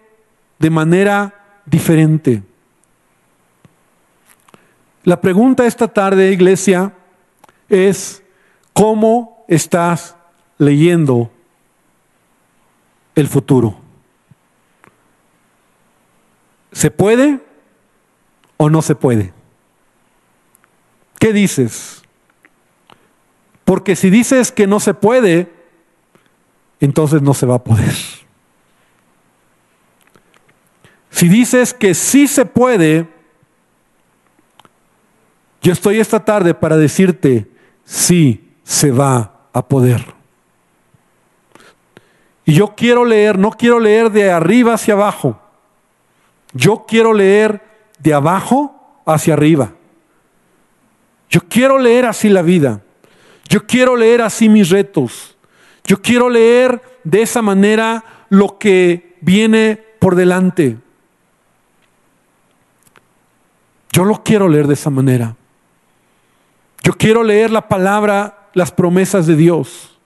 de 0.58 0.70
manera 0.70 1.60
diferente. 1.66 2.42
La 5.04 5.20
pregunta 5.20 5.66
esta 5.66 5.88
tarde, 5.88 6.32
iglesia, 6.32 6.94
es 7.68 8.22
¿cómo 8.72 9.44
estás 9.48 10.16
leyendo 10.56 11.30
el 13.14 13.28
futuro? 13.28 13.76
¿Se 16.72 16.90
puede 16.90 17.40
o 18.56 18.70
no 18.70 18.80
se 18.80 18.94
puede? 18.94 19.34
¿Qué 21.18 21.34
dices? 21.34 22.02
Porque 23.64 23.94
si 23.94 24.08
dices 24.08 24.52
que 24.52 24.66
no 24.66 24.80
se 24.80 24.94
puede, 24.94 25.52
entonces 26.80 27.20
no 27.20 27.34
se 27.34 27.46
va 27.46 27.56
a 27.56 27.64
poder. 27.64 28.21
Si 31.12 31.28
dices 31.28 31.72
que 31.74 31.94
sí 31.94 32.26
se 32.26 32.46
puede, 32.46 33.06
yo 35.60 35.72
estoy 35.72 36.00
esta 36.00 36.24
tarde 36.24 36.54
para 36.54 36.76
decirte, 36.76 37.48
sí 37.84 38.54
se 38.64 38.90
va 38.90 39.46
a 39.52 39.68
poder. 39.68 40.04
Y 42.44 42.54
yo 42.54 42.74
quiero 42.74 43.04
leer, 43.04 43.38
no 43.38 43.52
quiero 43.52 43.78
leer 43.78 44.10
de 44.10 44.32
arriba 44.32 44.74
hacia 44.74 44.94
abajo. 44.94 45.40
Yo 46.54 46.86
quiero 46.88 47.12
leer 47.12 47.62
de 48.00 48.14
abajo 48.14 49.02
hacia 49.06 49.34
arriba. 49.34 49.74
Yo 51.30 51.42
quiero 51.48 51.78
leer 51.78 52.06
así 52.06 52.30
la 52.30 52.42
vida. 52.42 52.82
Yo 53.48 53.66
quiero 53.66 53.96
leer 53.96 54.22
así 54.22 54.48
mis 54.48 54.70
retos. 54.70 55.36
Yo 55.84 56.00
quiero 56.00 56.28
leer 56.30 56.80
de 57.04 57.22
esa 57.22 57.42
manera 57.42 58.26
lo 58.28 58.58
que 58.58 59.16
viene 59.20 59.76
por 60.00 60.16
delante. 60.16 60.78
Yo 63.92 64.04
lo 64.04 64.22
quiero 64.24 64.48
leer 64.48 64.66
de 64.66 64.74
esa 64.74 64.90
manera. 64.90 65.36
Yo 66.82 66.94
quiero 66.94 67.22
leer 67.22 67.50
la 67.50 67.68
palabra, 67.68 68.48
las 68.54 68.72
promesas 68.72 69.26
de 69.26 69.36
Dios. 69.36 69.98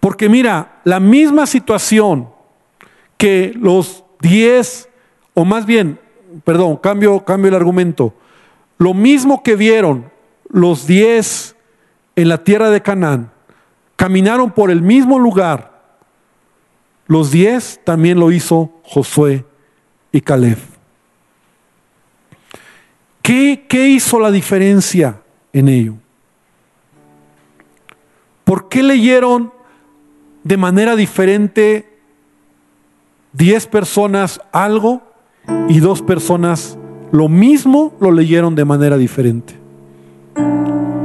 Porque 0.00 0.28
mira, 0.28 0.80
la 0.84 1.00
misma 1.00 1.46
situación 1.46 2.28
que 3.16 3.52
los 3.60 4.04
diez, 4.20 4.88
o 5.34 5.44
más 5.44 5.66
bien, 5.66 5.98
perdón, 6.44 6.76
cambio, 6.76 7.24
cambio 7.24 7.48
el 7.48 7.56
argumento, 7.56 8.14
lo 8.78 8.94
mismo 8.94 9.42
que 9.42 9.56
vieron 9.56 10.10
los 10.48 10.86
diez 10.86 11.56
en 12.14 12.28
la 12.28 12.44
tierra 12.44 12.70
de 12.70 12.80
Canaán, 12.80 13.32
caminaron 13.96 14.52
por 14.52 14.70
el 14.70 14.82
mismo 14.82 15.18
lugar. 15.18 15.82
Los 17.06 17.32
diez 17.32 17.80
también 17.84 18.20
lo 18.20 18.30
hizo 18.30 18.70
Josué 18.84 19.44
y 20.12 20.20
Caleb. 20.20 20.77
¿Qué, 23.28 23.66
¿Qué, 23.68 23.90
hizo 23.90 24.18
la 24.20 24.30
diferencia 24.30 25.20
en 25.52 25.68
ello? 25.68 25.96
¿Por 28.42 28.70
qué 28.70 28.82
leyeron 28.82 29.52
de 30.44 30.56
manera 30.56 30.96
diferente 30.96 31.98
diez 33.34 33.66
personas 33.66 34.40
algo 34.50 35.02
y 35.68 35.78
dos 35.80 36.00
personas 36.00 36.78
lo 37.12 37.28
mismo 37.28 37.92
lo 38.00 38.12
leyeron 38.12 38.54
de 38.54 38.64
manera 38.64 38.96
diferente? 38.96 39.52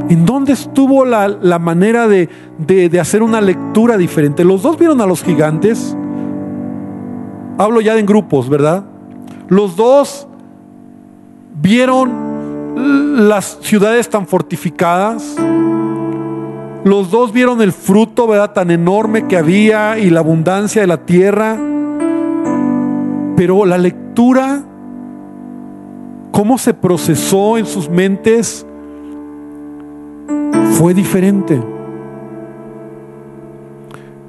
¿En 0.08 0.24
dónde 0.24 0.54
estuvo 0.54 1.04
la, 1.04 1.58
manera 1.58 2.08
de, 2.08 2.30
hacer 2.98 3.22
una 3.22 3.42
lectura 3.42 3.98
diferente? 3.98 4.44
Los 4.44 4.62
dos 4.62 4.78
vieron 4.78 5.02
a 5.02 5.06
los 5.06 5.22
gigantes. 5.22 5.94
Hablo 7.58 7.82
ya 7.82 7.98
en 7.98 8.06
grupos, 8.06 8.48
¿verdad? 8.48 8.86
Los 9.50 9.76
dos 9.76 10.26
vieron 11.54 13.28
las 13.28 13.58
ciudades 13.62 14.08
tan 14.08 14.26
fortificadas. 14.26 15.36
Los 16.84 17.10
dos 17.10 17.32
vieron 17.32 17.62
el 17.62 17.72
fruto, 17.72 18.26
¿verdad? 18.26 18.52
Tan 18.52 18.70
enorme 18.70 19.26
que 19.26 19.36
había 19.36 19.98
y 19.98 20.10
la 20.10 20.20
abundancia 20.20 20.82
de 20.82 20.86
la 20.86 20.98
tierra. 20.98 21.58
Pero 23.36 23.64
la 23.64 23.78
lectura, 23.78 24.62
cómo 26.30 26.58
se 26.58 26.74
procesó 26.74 27.56
en 27.56 27.66
sus 27.66 27.88
mentes, 27.88 28.66
fue 30.78 30.92
diferente. 30.92 31.62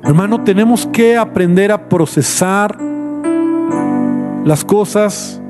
Hermano, 0.03 0.43
tenemos 0.43 0.85
que 0.87 1.17
aprender 1.17 1.71
a 1.71 1.89
procesar 1.89 2.77
las 4.45 4.63
cosas 4.63 5.41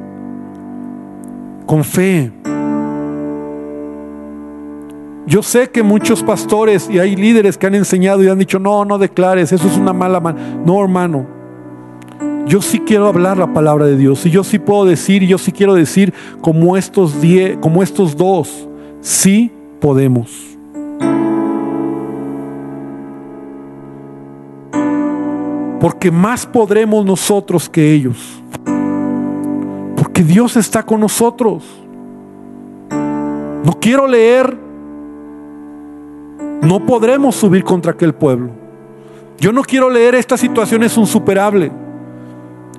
con 1.65 1.83
fe. 1.83 2.31
Yo 5.27 5.41
sé 5.41 5.69
que 5.71 5.81
muchos 5.81 6.21
pastores 6.21 6.87
y 6.89 6.99
hay 6.99 7.15
líderes 7.15 7.57
que 7.57 7.65
han 7.65 7.75
enseñado 7.75 8.23
y 8.23 8.27
han 8.27 8.37
dicho, 8.37 8.59
no, 8.59 8.85
no 8.85 8.97
declares, 8.99 9.51
eso 9.51 9.67
es 9.67 9.77
una 9.77 9.91
mala 9.91 10.19
mano. 10.19 10.37
No, 10.63 10.81
hermano, 10.81 11.25
yo 12.45 12.61
sí 12.61 12.79
quiero 12.79 13.07
hablar 13.07 13.37
la 13.37 13.51
palabra 13.51 13.87
de 13.87 13.97
Dios 13.97 14.23
y 14.27 14.29
yo 14.29 14.43
sí 14.43 14.59
puedo 14.59 14.85
decir, 14.85 15.23
y 15.23 15.27
yo 15.27 15.39
sí 15.39 15.51
quiero 15.51 15.73
decir 15.73 16.13
como 16.41 16.77
estos, 16.77 17.19
diez, 17.21 17.57
como 17.57 17.81
estos 17.81 18.15
dos, 18.15 18.69
sí 19.01 19.51
podemos. 19.81 20.29
Porque 25.81 26.11
más 26.11 26.45
podremos 26.45 27.03
nosotros 27.03 27.67
que 27.67 27.93
ellos. 27.93 28.43
Porque 30.15 30.31
Dios 30.31 30.55
está 30.55 30.81
con 30.81 31.01
nosotros. 31.01 31.65
No 32.89 33.77
quiero 33.81 34.07
leer, 34.07 34.57
no 36.61 36.85
podremos 36.85 37.35
subir 37.35 37.65
contra 37.65 37.91
aquel 37.91 38.15
pueblo. 38.15 38.49
Yo 39.39 39.51
no 39.51 39.61
quiero 39.61 39.89
leer 39.89 40.15
esta 40.15 40.37
situación 40.37 40.83
es 40.83 40.95
insuperable. 40.95 41.69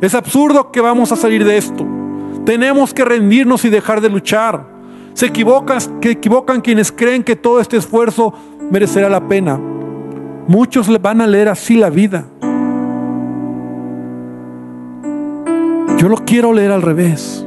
Es 0.01 0.15
absurdo 0.15 0.73
que 0.73 0.81
vamos 0.81 1.13
a 1.13 1.17
salir 1.17 1.45
de 1.45 1.59
esto. 1.59 1.87
Tenemos 2.47 2.95
que 2.95 3.05
rendirnos 3.05 3.67
y 3.67 3.69
dejar 3.69 4.01
de 4.01 4.09
luchar. 4.09 4.65
Se 5.13 5.27
equivocan, 5.27 6.01
que 6.01 6.13
equivocan 6.13 6.63
quienes 6.63 6.91
creen 6.91 7.23
que 7.23 7.37
todo 7.37 7.61
este 7.61 7.77
esfuerzo 7.77 8.33
merecerá 8.71 9.11
la 9.11 9.29
pena. 9.29 9.61
Muchos 10.49 10.89
le 10.89 10.97
van 10.97 11.21
a 11.21 11.27
leer 11.27 11.51
así 11.51 11.77
la 11.77 11.91
vida. 11.91 12.25
Yo 15.97 16.11
lo 16.11 16.17
quiero 16.17 16.53
leer 16.53 16.73
al 16.73 16.83
revés, 16.83 17.47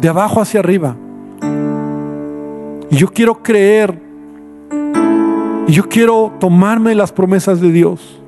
de 0.00 0.08
abajo 0.08 0.40
hacia 0.40 0.60
arriba. 0.60 0.94
Y 2.88 2.96
yo 2.96 3.08
quiero 3.08 3.42
creer. 3.42 4.00
Y 5.66 5.72
yo 5.72 5.88
quiero 5.88 6.32
tomarme 6.38 6.94
las 6.94 7.10
promesas 7.10 7.60
de 7.60 7.72
Dios. 7.72 8.20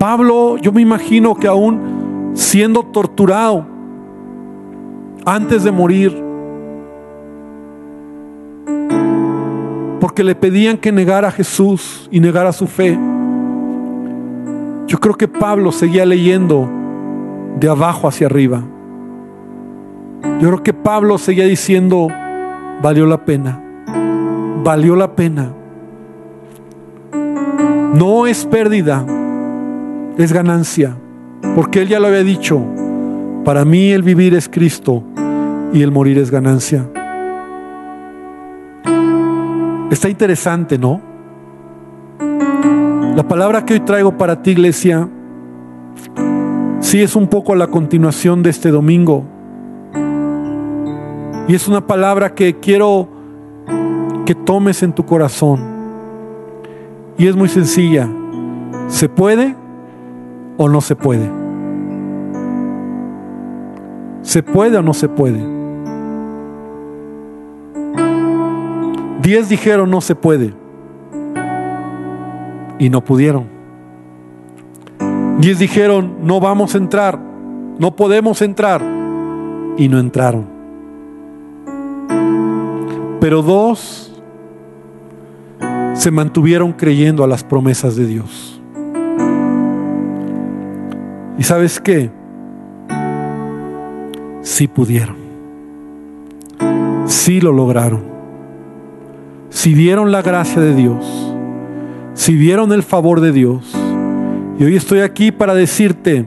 Pablo, 0.00 0.56
yo 0.56 0.72
me 0.72 0.82
imagino 0.82 1.36
que 1.36 1.46
aún 1.46 2.32
siendo 2.34 2.82
torturado 2.82 3.66
antes 5.24 5.62
de 5.62 5.70
morir, 5.70 6.24
porque 10.00 10.24
le 10.24 10.34
pedían 10.34 10.76
que 10.76 10.90
negara 10.90 11.28
a 11.28 11.30
Jesús 11.30 12.08
y 12.10 12.18
negara 12.18 12.52
su 12.52 12.66
fe. 12.66 12.98
Yo 14.88 14.98
creo 14.98 15.14
que 15.14 15.28
Pablo 15.28 15.70
seguía 15.70 16.04
leyendo 16.04 16.79
de 17.58 17.68
abajo 17.68 18.08
hacia 18.08 18.26
arriba. 18.26 18.62
Yo 20.40 20.48
creo 20.48 20.62
que 20.62 20.72
Pablo 20.72 21.18
seguía 21.18 21.44
diciendo, 21.44 22.08
valió 22.82 23.06
la 23.06 23.24
pena, 23.24 23.60
valió 24.62 24.96
la 24.96 25.14
pena. 25.14 25.52
No 27.94 28.26
es 28.26 28.46
pérdida, 28.46 29.04
es 30.16 30.32
ganancia, 30.32 30.96
porque 31.54 31.82
él 31.82 31.88
ya 31.88 32.00
lo 32.00 32.06
había 32.06 32.22
dicho, 32.22 32.62
para 33.44 33.64
mí 33.64 33.90
el 33.90 34.02
vivir 34.02 34.34
es 34.34 34.48
Cristo 34.48 35.02
y 35.72 35.82
el 35.82 35.90
morir 35.90 36.18
es 36.18 36.30
ganancia. 36.30 36.86
Está 39.90 40.08
interesante, 40.08 40.78
¿no? 40.78 41.00
La 43.16 43.26
palabra 43.26 43.64
que 43.64 43.74
hoy 43.74 43.80
traigo 43.80 44.16
para 44.16 44.40
ti, 44.40 44.52
iglesia, 44.52 45.08
sí 46.80 47.02
es 47.02 47.14
un 47.14 47.28
poco 47.28 47.54
la 47.54 47.68
continuación 47.68 48.42
de 48.42 48.50
este 48.50 48.70
domingo. 48.70 49.24
Y 51.48 51.54
es 51.54 51.68
una 51.68 51.86
palabra 51.86 52.34
que 52.34 52.58
quiero 52.58 53.08
que 54.26 54.34
tomes 54.34 54.82
en 54.82 54.92
tu 54.92 55.04
corazón. 55.04 55.60
Y 57.16 57.26
es 57.26 57.36
muy 57.36 57.48
sencilla. 57.48 58.08
¿Se 58.88 59.08
puede 59.08 59.54
o 60.56 60.68
no 60.68 60.80
se 60.80 60.96
puede? 60.96 61.30
¿Se 64.22 64.42
puede 64.42 64.78
o 64.78 64.82
no 64.82 64.94
se 64.94 65.08
puede? 65.08 65.40
Diez 69.22 69.48
dijeron 69.48 69.90
no 69.90 70.00
se 70.00 70.14
puede. 70.14 70.54
Y 72.78 72.88
no 72.88 73.04
pudieron. 73.04 73.59
Diez 75.40 75.58
dijeron 75.58 76.18
no 76.22 76.40
vamos 76.40 76.74
a 76.74 76.78
entrar. 76.78 77.18
No 77.78 77.96
podemos 77.96 78.42
entrar. 78.42 78.82
Y 79.76 79.88
no 79.88 79.98
entraron. 79.98 80.46
Pero 83.20 83.42
dos 83.42 84.20
se 85.94 86.10
mantuvieron 86.10 86.72
creyendo 86.72 87.24
a 87.24 87.26
las 87.26 87.44
promesas 87.44 87.96
de 87.96 88.06
Dios. 88.06 88.60
¿Y 91.38 91.42
sabes 91.42 91.80
qué? 91.80 92.10
Sí 94.42 94.68
pudieron. 94.68 95.16
Sí 97.06 97.40
lo 97.40 97.52
lograron 97.52 98.10
si 99.50 99.74
vieron 99.74 100.12
la 100.12 100.22
gracia 100.22 100.62
de 100.62 100.74
Dios, 100.74 101.04
si 102.14 102.34
vieron 102.34 102.72
el 102.72 102.82
favor 102.82 103.20
de 103.20 103.32
Dios, 103.32 103.70
y 104.60 104.64
hoy 104.64 104.76
estoy 104.76 105.00
aquí 105.00 105.32
para 105.32 105.54
decirte, 105.54 106.26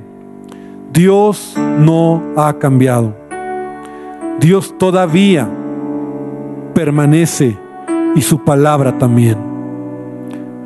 Dios 0.91 1.53
no 1.77 2.19
ha 2.35 2.57
cambiado. 2.57 3.15
Dios 4.39 4.75
todavía 4.79 5.47
permanece 6.73 7.55
y 8.15 8.23
su 8.23 8.43
palabra 8.43 8.97
también. 8.97 9.37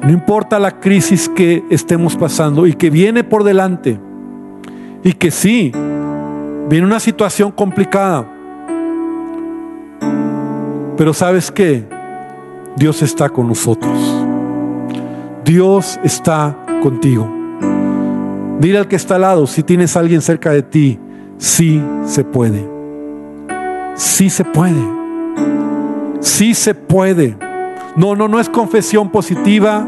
No 0.01 0.09
importa 0.09 0.59
la 0.59 0.79
crisis 0.79 1.27
que 1.27 1.61
estemos 1.69 2.15
pasando 2.15 2.65
y 2.67 2.71
que 2.71 2.89
viene 2.89 3.25
por 3.25 3.43
delante, 3.43 3.99
y 5.03 5.11
que 5.11 5.29
sí, 5.29 5.73
viene 6.69 6.85
una 6.85 7.01
situación 7.01 7.51
complicada, 7.51 8.25
pero 10.95 11.13
sabes 11.13 11.51
qué, 11.51 11.83
Dios 12.77 13.01
está 13.01 13.27
con 13.27 13.49
nosotros. 13.49 14.25
Dios 15.43 15.99
está 16.01 16.55
contigo. 16.81 17.36
Dile 18.59 18.79
al 18.79 18.87
que 18.87 18.95
está 18.95 19.15
al 19.15 19.21
lado, 19.21 19.45
si 19.47 19.61
tienes 19.63 19.95
a 19.95 19.99
alguien 19.99 20.21
cerca 20.21 20.51
de 20.51 20.63
ti, 20.63 20.99
sí 21.37 21.81
se 22.05 22.23
puede. 22.23 22.67
Sí 23.95 24.29
se 24.29 24.43
puede. 24.43 24.81
Sí 26.21 26.53
se 26.53 26.73
puede. 26.73 27.37
No, 27.95 28.15
no, 28.15 28.27
no 28.27 28.39
es 28.39 28.49
confesión 28.49 29.11
positiva, 29.11 29.87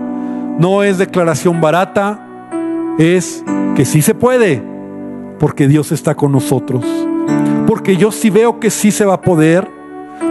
no 0.60 0.84
es 0.84 0.98
declaración 0.98 1.62
barata, 1.62 2.20
es 3.00 3.44
que 3.76 3.86
sí 3.86 4.02
se 4.02 4.14
puede, 4.14 4.62
porque 5.40 5.68
Dios 5.68 5.92
está 5.92 6.16
con 6.16 6.32
nosotros. 6.32 6.86
Porque 7.66 7.98
yo 7.98 8.12
sí 8.12 8.30
veo 8.30 8.60
que 8.60 8.70
sí 8.70 8.92
se 8.92 9.06
va 9.06 9.16
a 9.16 9.22
poder, 9.22 9.68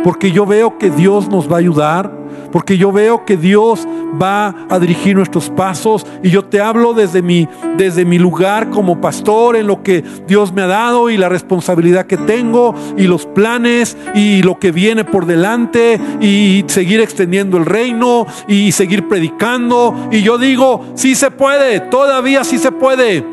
porque 0.04 0.32
yo 0.32 0.46
veo 0.46 0.78
que 0.78 0.90
Dios 0.90 1.28
nos 1.28 1.50
va 1.50 1.56
a 1.56 1.60
ayudar, 1.60 2.12
porque 2.52 2.78
yo 2.78 2.92
veo 2.92 3.24
que 3.24 3.36
Dios 3.36 3.86
va 4.20 4.54
a 4.68 4.78
dirigir 4.78 5.16
nuestros 5.16 5.50
pasos 5.50 6.06
y 6.22 6.30
yo 6.30 6.44
te 6.44 6.60
hablo 6.60 6.94
desde 6.94 7.22
mi, 7.22 7.48
desde 7.76 8.04
mi 8.04 8.18
lugar 8.18 8.70
como 8.70 9.00
pastor 9.00 9.56
en 9.56 9.66
lo 9.66 9.82
que 9.82 10.02
Dios 10.26 10.52
me 10.52 10.62
ha 10.62 10.66
dado 10.66 11.10
y 11.10 11.16
la 11.16 11.28
responsabilidad 11.28 12.06
que 12.06 12.16
tengo 12.16 12.74
y 12.96 13.06
los 13.06 13.26
planes 13.26 13.96
y 14.14 14.42
lo 14.42 14.58
que 14.58 14.72
viene 14.72 15.04
por 15.04 15.26
delante 15.26 16.00
y 16.20 16.64
seguir 16.68 17.00
extendiendo 17.00 17.58
el 17.58 17.66
reino 17.66 18.26
y 18.46 18.72
seguir 18.72 19.08
predicando. 19.08 20.08
Y 20.10 20.22
yo 20.22 20.38
digo, 20.38 20.84
sí 20.94 21.14
se 21.14 21.30
puede, 21.30 21.80
todavía 21.80 22.44
sí 22.44 22.58
se 22.58 22.72
puede 22.72 23.24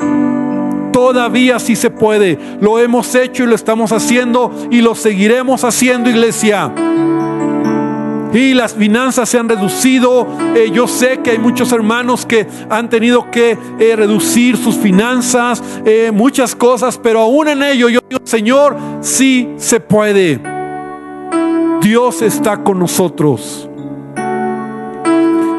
todavía 0.96 1.58
sí 1.58 1.76
se 1.76 1.90
puede. 1.90 2.38
Lo 2.58 2.78
hemos 2.78 3.14
hecho 3.14 3.44
y 3.44 3.46
lo 3.46 3.54
estamos 3.54 3.92
haciendo 3.92 4.50
y 4.70 4.80
lo 4.80 4.94
seguiremos 4.94 5.62
haciendo, 5.62 6.08
iglesia 6.08 6.72
y 8.32 8.54
las 8.54 8.74
finanzas 8.74 9.28
se 9.28 9.38
han 9.38 9.46
reducido. 9.46 10.26
Eh, 10.54 10.70
yo 10.72 10.86
sé 10.86 11.18
que 11.18 11.32
hay 11.32 11.38
muchos 11.38 11.70
hermanos 11.72 12.24
que 12.24 12.46
han 12.70 12.88
tenido 12.88 13.30
que 13.30 13.58
eh, 13.78 13.94
reducir 13.94 14.56
sus 14.56 14.76
finanzas, 14.76 15.62
eh, 15.84 16.10
muchas 16.14 16.54
cosas, 16.54 16.98
pero 16.98 17.20
aún 17.20 17.48
en 17.48 17.62
ello 17.62 17.90
yo 17.90 18.00
digo, 18.08 18.22
Señor, 18.24 18.74
sí 19.02 19.50
se 19.58 19.80
puede. 19.80 20.40
Dios 21.82 22.22
está 22.22 22.62
con 22.62 22.78
nosotros. 22.78 23.68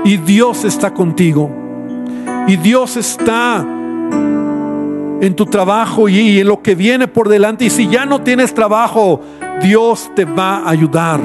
Y 0.04 0.18
Dios 0.18 0.66
está 0.66 0.94
contigo. 0.96 1.52
Y 2.48 2.56
Dios 2.56 2.98
está 2.98 3.66
en 5.22 5.36
tu 5.36 5.46
trabajo 5.46 6.10
y 6.10 6.40
en 6.40 6.48
lo 6.48 6.62
que 6.62 6.76
viene 6.76 7.08
por 7.08 7.30
delante. 7.30 7.66
Y 7.66 7.70
si 7.70 7.88
ya 7.88 8.06
no 8.06 8.22
tienes 8.22 8.54
trabajo, 8.54 9.22
Dios 9.62 10.12
te 10.16 10.26
va 10.26 10.58
a 10.58 10.70
ayudar. 10.70 11.20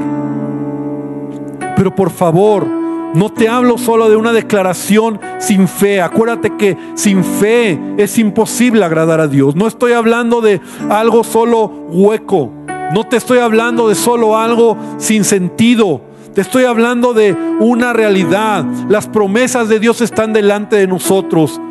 Pero 1.75 1.93
por 1.93 2.09
favor, 2.11 2.65
no 3.13 3.29
te 3.29 3.47
hablo 3.47 3.77
solo 3.77 4.09
de 4.09 4.15
una 4.15 4.33
declaración 4.33 5.19
sin 5.39 5.67
fe. 5.67 6.01
Acuérdate 6.01 6.55
que 6.57 6.77
sin 6.95 7.23
fe 7.23 7.79
es 7.97 8.17
imposible 8.17 8.83
agradar 8.83 9.19
a 9.19 9.27
Dios. 9.27 9.55
No 9.55 9.67
estoy 9.67 9.93
hablando 9.93 10.41
de 10.41 10.61
algo 10.89 11.23
solo 11.23 11.65
hueco. 11.89 12.51
No 12.93 13.07
te 13.07 13.17
estoy 13.17 13.39
hablando 13.39 13.87
de 13.87 13.95
solo 13.95 14.37
algo 14.37 14.77
sin 14.97 15.23
sentido. 15.23 16.01
Te 16.33 16.41
estoy 16.41 16.63
hablando 16.63 17.13
de 17.13 17.33
una 17.59 17.93
realidad. 17.93 18.65
Las 18.89 19.07
promesas 19.07 19.69
de 19.69 19.79
Dios 19.79 20.01
están 20.01 20.33
delante 20.33 20.75
de 20.77 20.87
nosotros. 20.87 21.61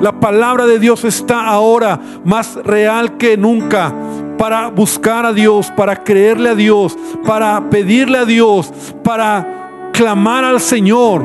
La 0.00 0.12
palabra 0.20 0.66
de 0.66 0.78
Dios 0.78 1.04
está 1.04 1.46
ahora 1.46 1.98
más 2.24 2.56
real 2.56 3.16
que 3.16 3.36
nunca 3.36 3.94
para 4.38 4.68
buscar 4.68 5.24
a 5.24 5.32
Dios, 5.32 5.72
para 5.74 6.04
creerle 6.04 6.50
a 6.50 6.54
Dios, 6.54 6.96
para 7.26 7.70
pedirle 7.70 8.18
a 8.18 8.24
Dios, 8.24 8.72
para 9.02 9.90
clamar 9.92 10.44
al 10.44 10.60
Señor 10.60 11.24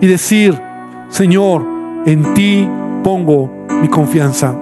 y 0.00 0.06
decir, 0.06 0.60
Señor, 1.08 1.76
En 2.06 2.34
ti 2.34 2.68
pongo 3.02 3.50
mi 3.82 3.88
confianza. 3.88 4.54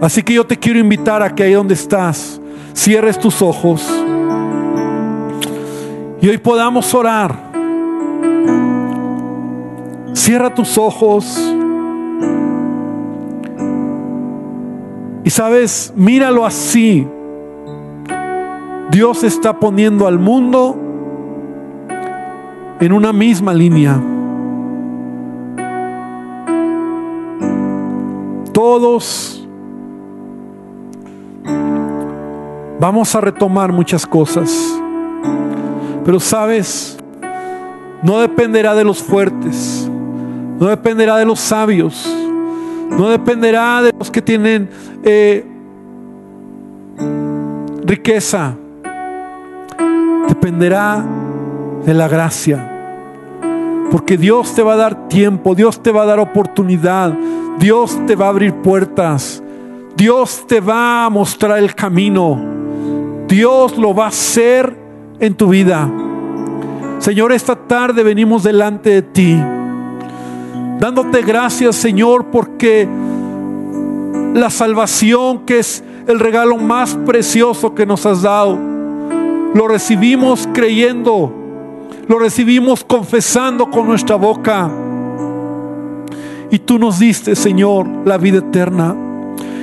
Así 0.00 0.22
que 0.22 0.32
yo 0.32 0.46
te 0.46 0.58
quiero 0.58 0.78
invitar 0.78 1.22
a 1.22 1.34
que 1.34 1.42
ahí 1.42 1.52
donde 1.52 1.74
estás, 1.74 2.40
cierres 2.72 3.18
tus 3.18 3.42
ojos 3.42 3.86
y 6.22 6.28
hoy 6.28 6.38
podamos 6.38 6.94
orar. 6.94 7.34
Cierra 10.12 10.54
tus 10.54 10.76
ojos. 10.76 11.54
Y 15.24 15.30
sabes, 15.30 15.92
míralo 15.96 16.44
así. 16.46 17.06
Dios 18.90 19.22
está 19.22 19.58
poniendo 19.58 20.06
al 20.06 20.18
mundo 20.18 20.76
en 22.80 22.92
una 22.92 23.12
misma 23.12 23.54
línea. 23.54 24.00
Todos 28.52 29.46
vamos 32.80 33.14
a 33.14 33.20
retomar 33.20 33.72
muchas 33.72 34.06
cosas. 34.06 34.50
Pero 36.04 36.18
sabes, 36.18 36.98
no 38.02 38.20
dependerá 38.20 38.74
de 38.74 38.84
los 38.84 39.02
fuertes, 39.02 39.89
no 40.60 40.68
dependerá 40.68 41.16
de 41.16 41.24
los 41.24 41.40
sabios, 41.40 42.06
no 42.90 43.08
dependerá 43.08 43.82
de 43.82 43.94
los 43.98 44.10
que 44.10 44.20
tienen 44.20 44.68
eh, 45.02 45.42
riqueza, 47.82 48.54
dependerá 50.28 51.02
de 51.84 51.94
la 51.94 52.08
gracia. 52.08 52.66
Porque 53.90 54.18
Dios 54.18 54.54
te 54.54 54.62
va 54.62 54.74
a 54.74 54.76
dar 54.76 55.08
tiempo, 55.08 55.54
Dios 55.54 55.82
te 55.82 55.90
va 55.92 56.02
a 56.02 56.06
dar 56.06 56.18
oportunidad, 56.18 57.14
Dios 57.58 57.98
te 58.06 58.14
va 58.14 58.26
a 58.26 58.28
abrir 58.28 58.52
puertas, 58.56 59.42
Dios 59.96 60.44
te 60.46 60.60
va 60.60 61.06
a 61.06 61.10
mostrar 61.10 61.58
el 61.58 61.74
camino, 61.74 62.38
Dios 63.26 63.78
lo 63.78 63.94
va 63.94 64.04
a 64.04 64.08
hacer 64.08 64.76
en 65.18 65.34
tu 65.34 65.48
vida. 65.48 65.90
Señor, 66.98 67.32
esta 67.32 67.56
tarde 67.56 68.02
venimos 68.02 68.42
delante 68.42 68.90
de 68.90 69.02
ti, 69.02 69.42
dándote 70.80 71.20
gracias, 71.22 71.76
Señor, 71.76 72.26
porque 72.32 72.88
la 74.34 74.48
salvación, 74.48 75.44
que 75.44 75.58
es 75.58 75.84
el 76.08 76.18
regalo 76.18 76.56
más 76.56 76.96
precioso 77.06 77.74
que 77.74 77.84
nos 77.84 78.06
has 78.06 78.22
dado, 78.22 78.58
lo 79.54 79.68
recibimos 79.68 80.48
creyendo, 80.54 81.32
lo 82.08 82.18
recibimos 82.18 82.82
confesando 82.82 83.70
con 83.70 83.86
nuestra 83.86 84.16
boca. 84.16 84.70
Y 86.50 86.58
tú 86.60 86.78
nos 86.78 86.98
diste, 86.98 87.36
Señor, 87.36 87.86
la 88.06 88.16
vida 88.16 88.38
eterna. 88.38 88.96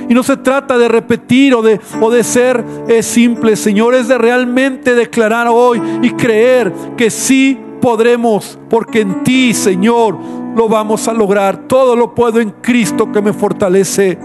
Y 0.08 0.14
no 0.14 0.22
se 0.22 0.36
trata 0.36 0.78
de 0.78 0.88
repetir 0.88 1.54
o 1.54 1.62
de, 1.62 1.80
o 2.00 2.10
de 2.10 2.22
ser 2.22 2.64
es 2.86 3.04
simple, 3.04 3.56
Señor, 3.56 3.94
es 3.94 4.08
de 4.08 4.16
realmente 4.16 4.94
declarar 4.94 5.48
hoy 5.50 5.82
y 6.00 6.10
creer 6.12 6.72
que 6.96 7.10
sí 7.10 7.58
podremos, 7.80 8.58
porque 8.68 9.00
en 9.00 9.22
ti, 9.22 9.54
Señor, 9.54 10.16
lo 10.56 10.68
vamos 10.68 11.08
a 11.08 11.12
lograr. 11.12 11.68
Todo 11.68 11.96
lo 11.96 12.14
puedo 12.14 12.40
en 12.40 12.50
Cristo 12.50 13.10
que 13.12 13.22
me 13.22 13.32
fortalece. 13.32 14.18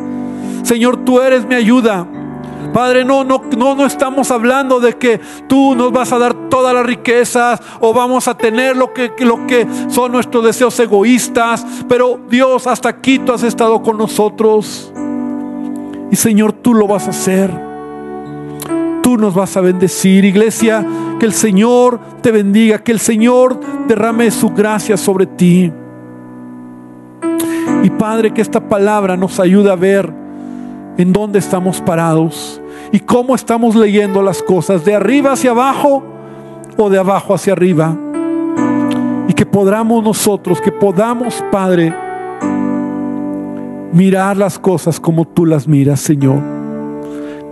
Señor, 0.64 0.98
tú 1.06 1.22
eres 1.22 1.46
mi 1.46 1.56
ayuda. 1.56 2.08
Padre, 2.74 3.06
no, 3.06 3.24
no, 3.24 3.42
no, 3.56 3.76
no 3.76 3.86
estamos 3.86 4.32
hablando 4.32 4.80
de 4.80 4.94
que 4.94 5.20
tú 5.48 5.76
nos 5.76 5.92
vas 5.92 6.12
a 6.12 6.18
dar 6.18 6.50
todas 6.50 6.74
las 6.74 6.86
riquezas 6.86 7.62
o 7.82 7.94
vamos 7.94 8.28
a 8.28 8.36
tener 8.36 8.76
lo 8.76 8.94
que, 8.94 9.12
lo 9.20 9.46
que 9.46 9.68
son 9.90 10.12
nuestros 10.12 10.44
deseos 10.44 10.80
egoístas. 10.80 11.66
Pero 11.88 12.20
Dios, 12.30 12.66
hasta 12.66 12.90
aquí 12.90 13.20
tú 13.20 13.34
has 13.34 13.44
estado 13.44 13.82
con 13.84 13.98
nosotros. 13.98 14.92
Y 16.10 16.16
Señor, 16.16 16.54
tú 16.54 16.74
lo 16.74 16.88
vas 16.88 17.08
a 17.08 17.12
hacer. 17.12 17.73
Nos 19.20 19.34
vas 19.34 19.56
a 19.58 19.62
bendecir, 19.62 20.26
iglesia. 20.26 20.86
Que 21.20 21.26
el 21.26 21.34
Señor 21.34 22.00
te 22.22 22.32
bendiga, 22.32 22.80
que 22.80 22.92
el 22.92 23.00
Señor 23.00 23.60
derrame 23.88 24.32
su 24.32 24.50
gracia 24.50 24.98
sobre 24.98 25.26
ti. 25.26 25.72
Y 27.84 27.90
Padre, 27.90 28.34
que 28.34 28.42
esta 28.42 28.62
palabra 28.62 29.18
nos 29.18 29.40
ayude 29.40 29.72
a 29.72 29.76
ver 29.76 30.12
en 30.98 31.12
dónde 31.12 31.40
estamos 31.40 31.82
parados 31.82 32.62
y 32.92 33.00
cómo 33.00 33.36
estamos 33.36 33.76
leyendo 33.76 34.22
las 34.22 34.44
cosas, 34.44 34.86
de 34.86 34.96
arriba 34.96 35.32
hacia 35.32 35.52
abajo 35.52 36.04
o 36.78 36.90
de 36.90 37.00
abajo 37.00 37.34
hacia 37.34 37.54
arriba. 37.54 37.98
Y 39.28 39.34
que 39.34 39.46
podamos 39.46 40.04
nosotros, 40.04 40.62
que 40.62 40.72
podamos, 40.72 41.44
Padre, 41.52 41.94
mirar 43.92 44.38
las 44.38 44.60
cosas 44.60 45.00
como 45.00 45.26
tú 45.26 45.46
las 45.46 45.68
miras, 45.68 46.00
Señor. 46.00 46.40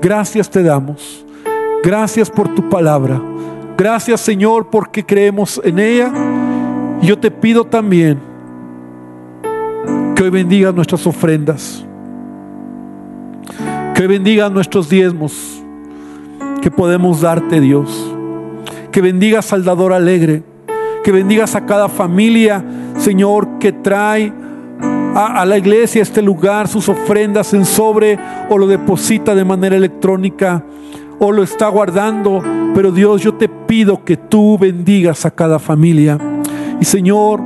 Gracias 0.02 0.50
te 0.50 0.64
damos. 0.64 1.26
Gracias 1.84 2.30
por 2.30 2.54
tu 2.54 2.70
palabra. 2.70 3.22
Gracias, 3.78 4.22
Señor, 4.22 4.70
porque 4.70 5.06
creemos 5.06 5.60
en 5.64 5.80
ella. 5.80 6.12
Yo 7.02 7.18
te 7.18 7.32
pido 7.32 7.66
también 7.66 8.20
que 10.16 10.24
hoy 10.24 10.30
bendiga 10.30 10.72
nuestras 10.72 11.08
ofrendas 11.08 11.86
que 14.02 14.08
bendiga 14.08 14.50
nuestros 14.50 14.90
diezmos 14.90 15.62
que 16.60 16.72
podemos 16.72 17.22
darte, 17.22 17.62
Dios. 17.62 18.12
Que 18.92 19.00
bendigas 19.00 19.54
al 19.54 19.64
dador 19.64 19.94
alegre. 19.94 20.42
Que 21.04 21.12
bendigas 21.12 21.54
a 21.54 21.68
cada 21.68 21.88
familia, 21.88 22.66
Señor, 22.98 23.60
que 23.60 23.72
trae 23.72 24.34
a, 25.14 25.42
a, 25.42 25.46
la 25.46 25.56
iglesia, 25.56 26.02
a 26.02 26.04
este 26.04 26.24
lugar, 26.24 26.68
sus 26.68 26.90
ofrendas 26.90 27.54
en 27.54 27.64
sobre 27.64 28.18
o 28.50 28.58
lo 28.58 28.66
deposita 28.66 29.36
de 29.36 29.46
manera 29.46 29.76
electrónica 29.76 30.64
o 31.22 31.32
lo 31.32 31.44
está 31.44 31.70
guardando. 31.70 32.44
Pero 32.74 32.92
Dios, 32.92 33.22
yo 33.22 33.36
te 33.36 33.48
pido 33.48 34.04
que 34.04 34.18
tú 34.18 34.58
bendigas 34.58 35.26
a 35.26 35.32
cada 35.32 35.60
familia. 35.60 36.18
Y 36.80 36.86
Señor, 36.86 37.42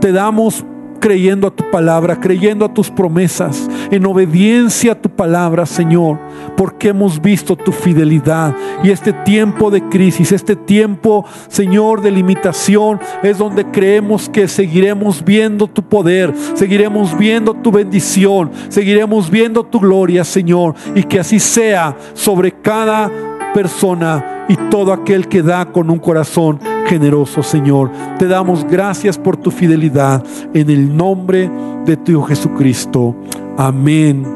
te 0.00 0.12
damos 0.12 0.64
creyendo 0.98 1.46
a 1.46 1.50
tu 1.50 1.70
palabra, 1.70 2.20
creyendo 2.20 2.64
a 2.66 2.74
tus 2.74 2.90
promesas, 2.90 3.68
en 3.90 4.04
obediencia 4.04 4.92
a 4.92 5.00
tu 5.00 5.08
palabra, 5.08 5.64
Señor, 5.64 6.18
porque 6.60 6.88
hemos 6.88 7.22
visto 7.22 7.56
tu 7.56 7.72
fidelidad. 7.72 8.54
Y 8.84 8.90
este 8.90 9.14
tiempo 9.14 9.70
de 9.70 9.80
crisis, 9.88 10.30
este 10.30 10.56
tiempo, 10.56 11.24
Señor, 11.48 12.02
de 12.02 12.10
limitación, 12.10 13.00
es 13.22 13.38
donde 13.38 13.64
creemos 13.64 14.28
que 14.28 14.46
seguiremos 14.46 15.24
viendo 15.24 15.68
tu 15.68 15.82
poder, 15.82 16.34
seguiremos 16.52 17.16
viendo 17.16 17.54
tu 17.54 17.72
bendición, 17.72 18.50
seguiremos 18.68 19.30
viendo 19.30 19.64
tu 19.64 19.80
gloria, 19.80 20.22
Señor, 20.22 20.74
y 20.94 21.02
que 21.04 21.20
así 21.20 21.40
sea 21.40 21.96
sobre 22.12 22.52
cada 22.52 23.10
persona 23.54 24.44
y 24.46 24.56
todo 24.68 24.92
aquel 24.92 25.28
que 25.28 25.40
da 25.40 25.64
con 25.64 25.88
un 25.88 25.98
corazón 25.98 26.60
generoso, 26.84 27.42
Señor. 27.42 27.90
Te 28.18 28.26
damos 28.26 28.66
gracias 28.66 29.16
por 29.16 29.38
tu 29.38 29.50
fidelidad 29.50 30.22
en 30.52 30.68
el 30.68 30.94
nombre 30.94 31.50
de 31.86 31.96
tu 31.96 32.20
Jesucristo. 32.20 33.16
Amén 33.56 34.26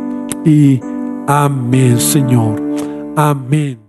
y 0.42 0.80
amén, 1.26 2.00
Señor. 2.00 2.60
Amén. 3.16 3.83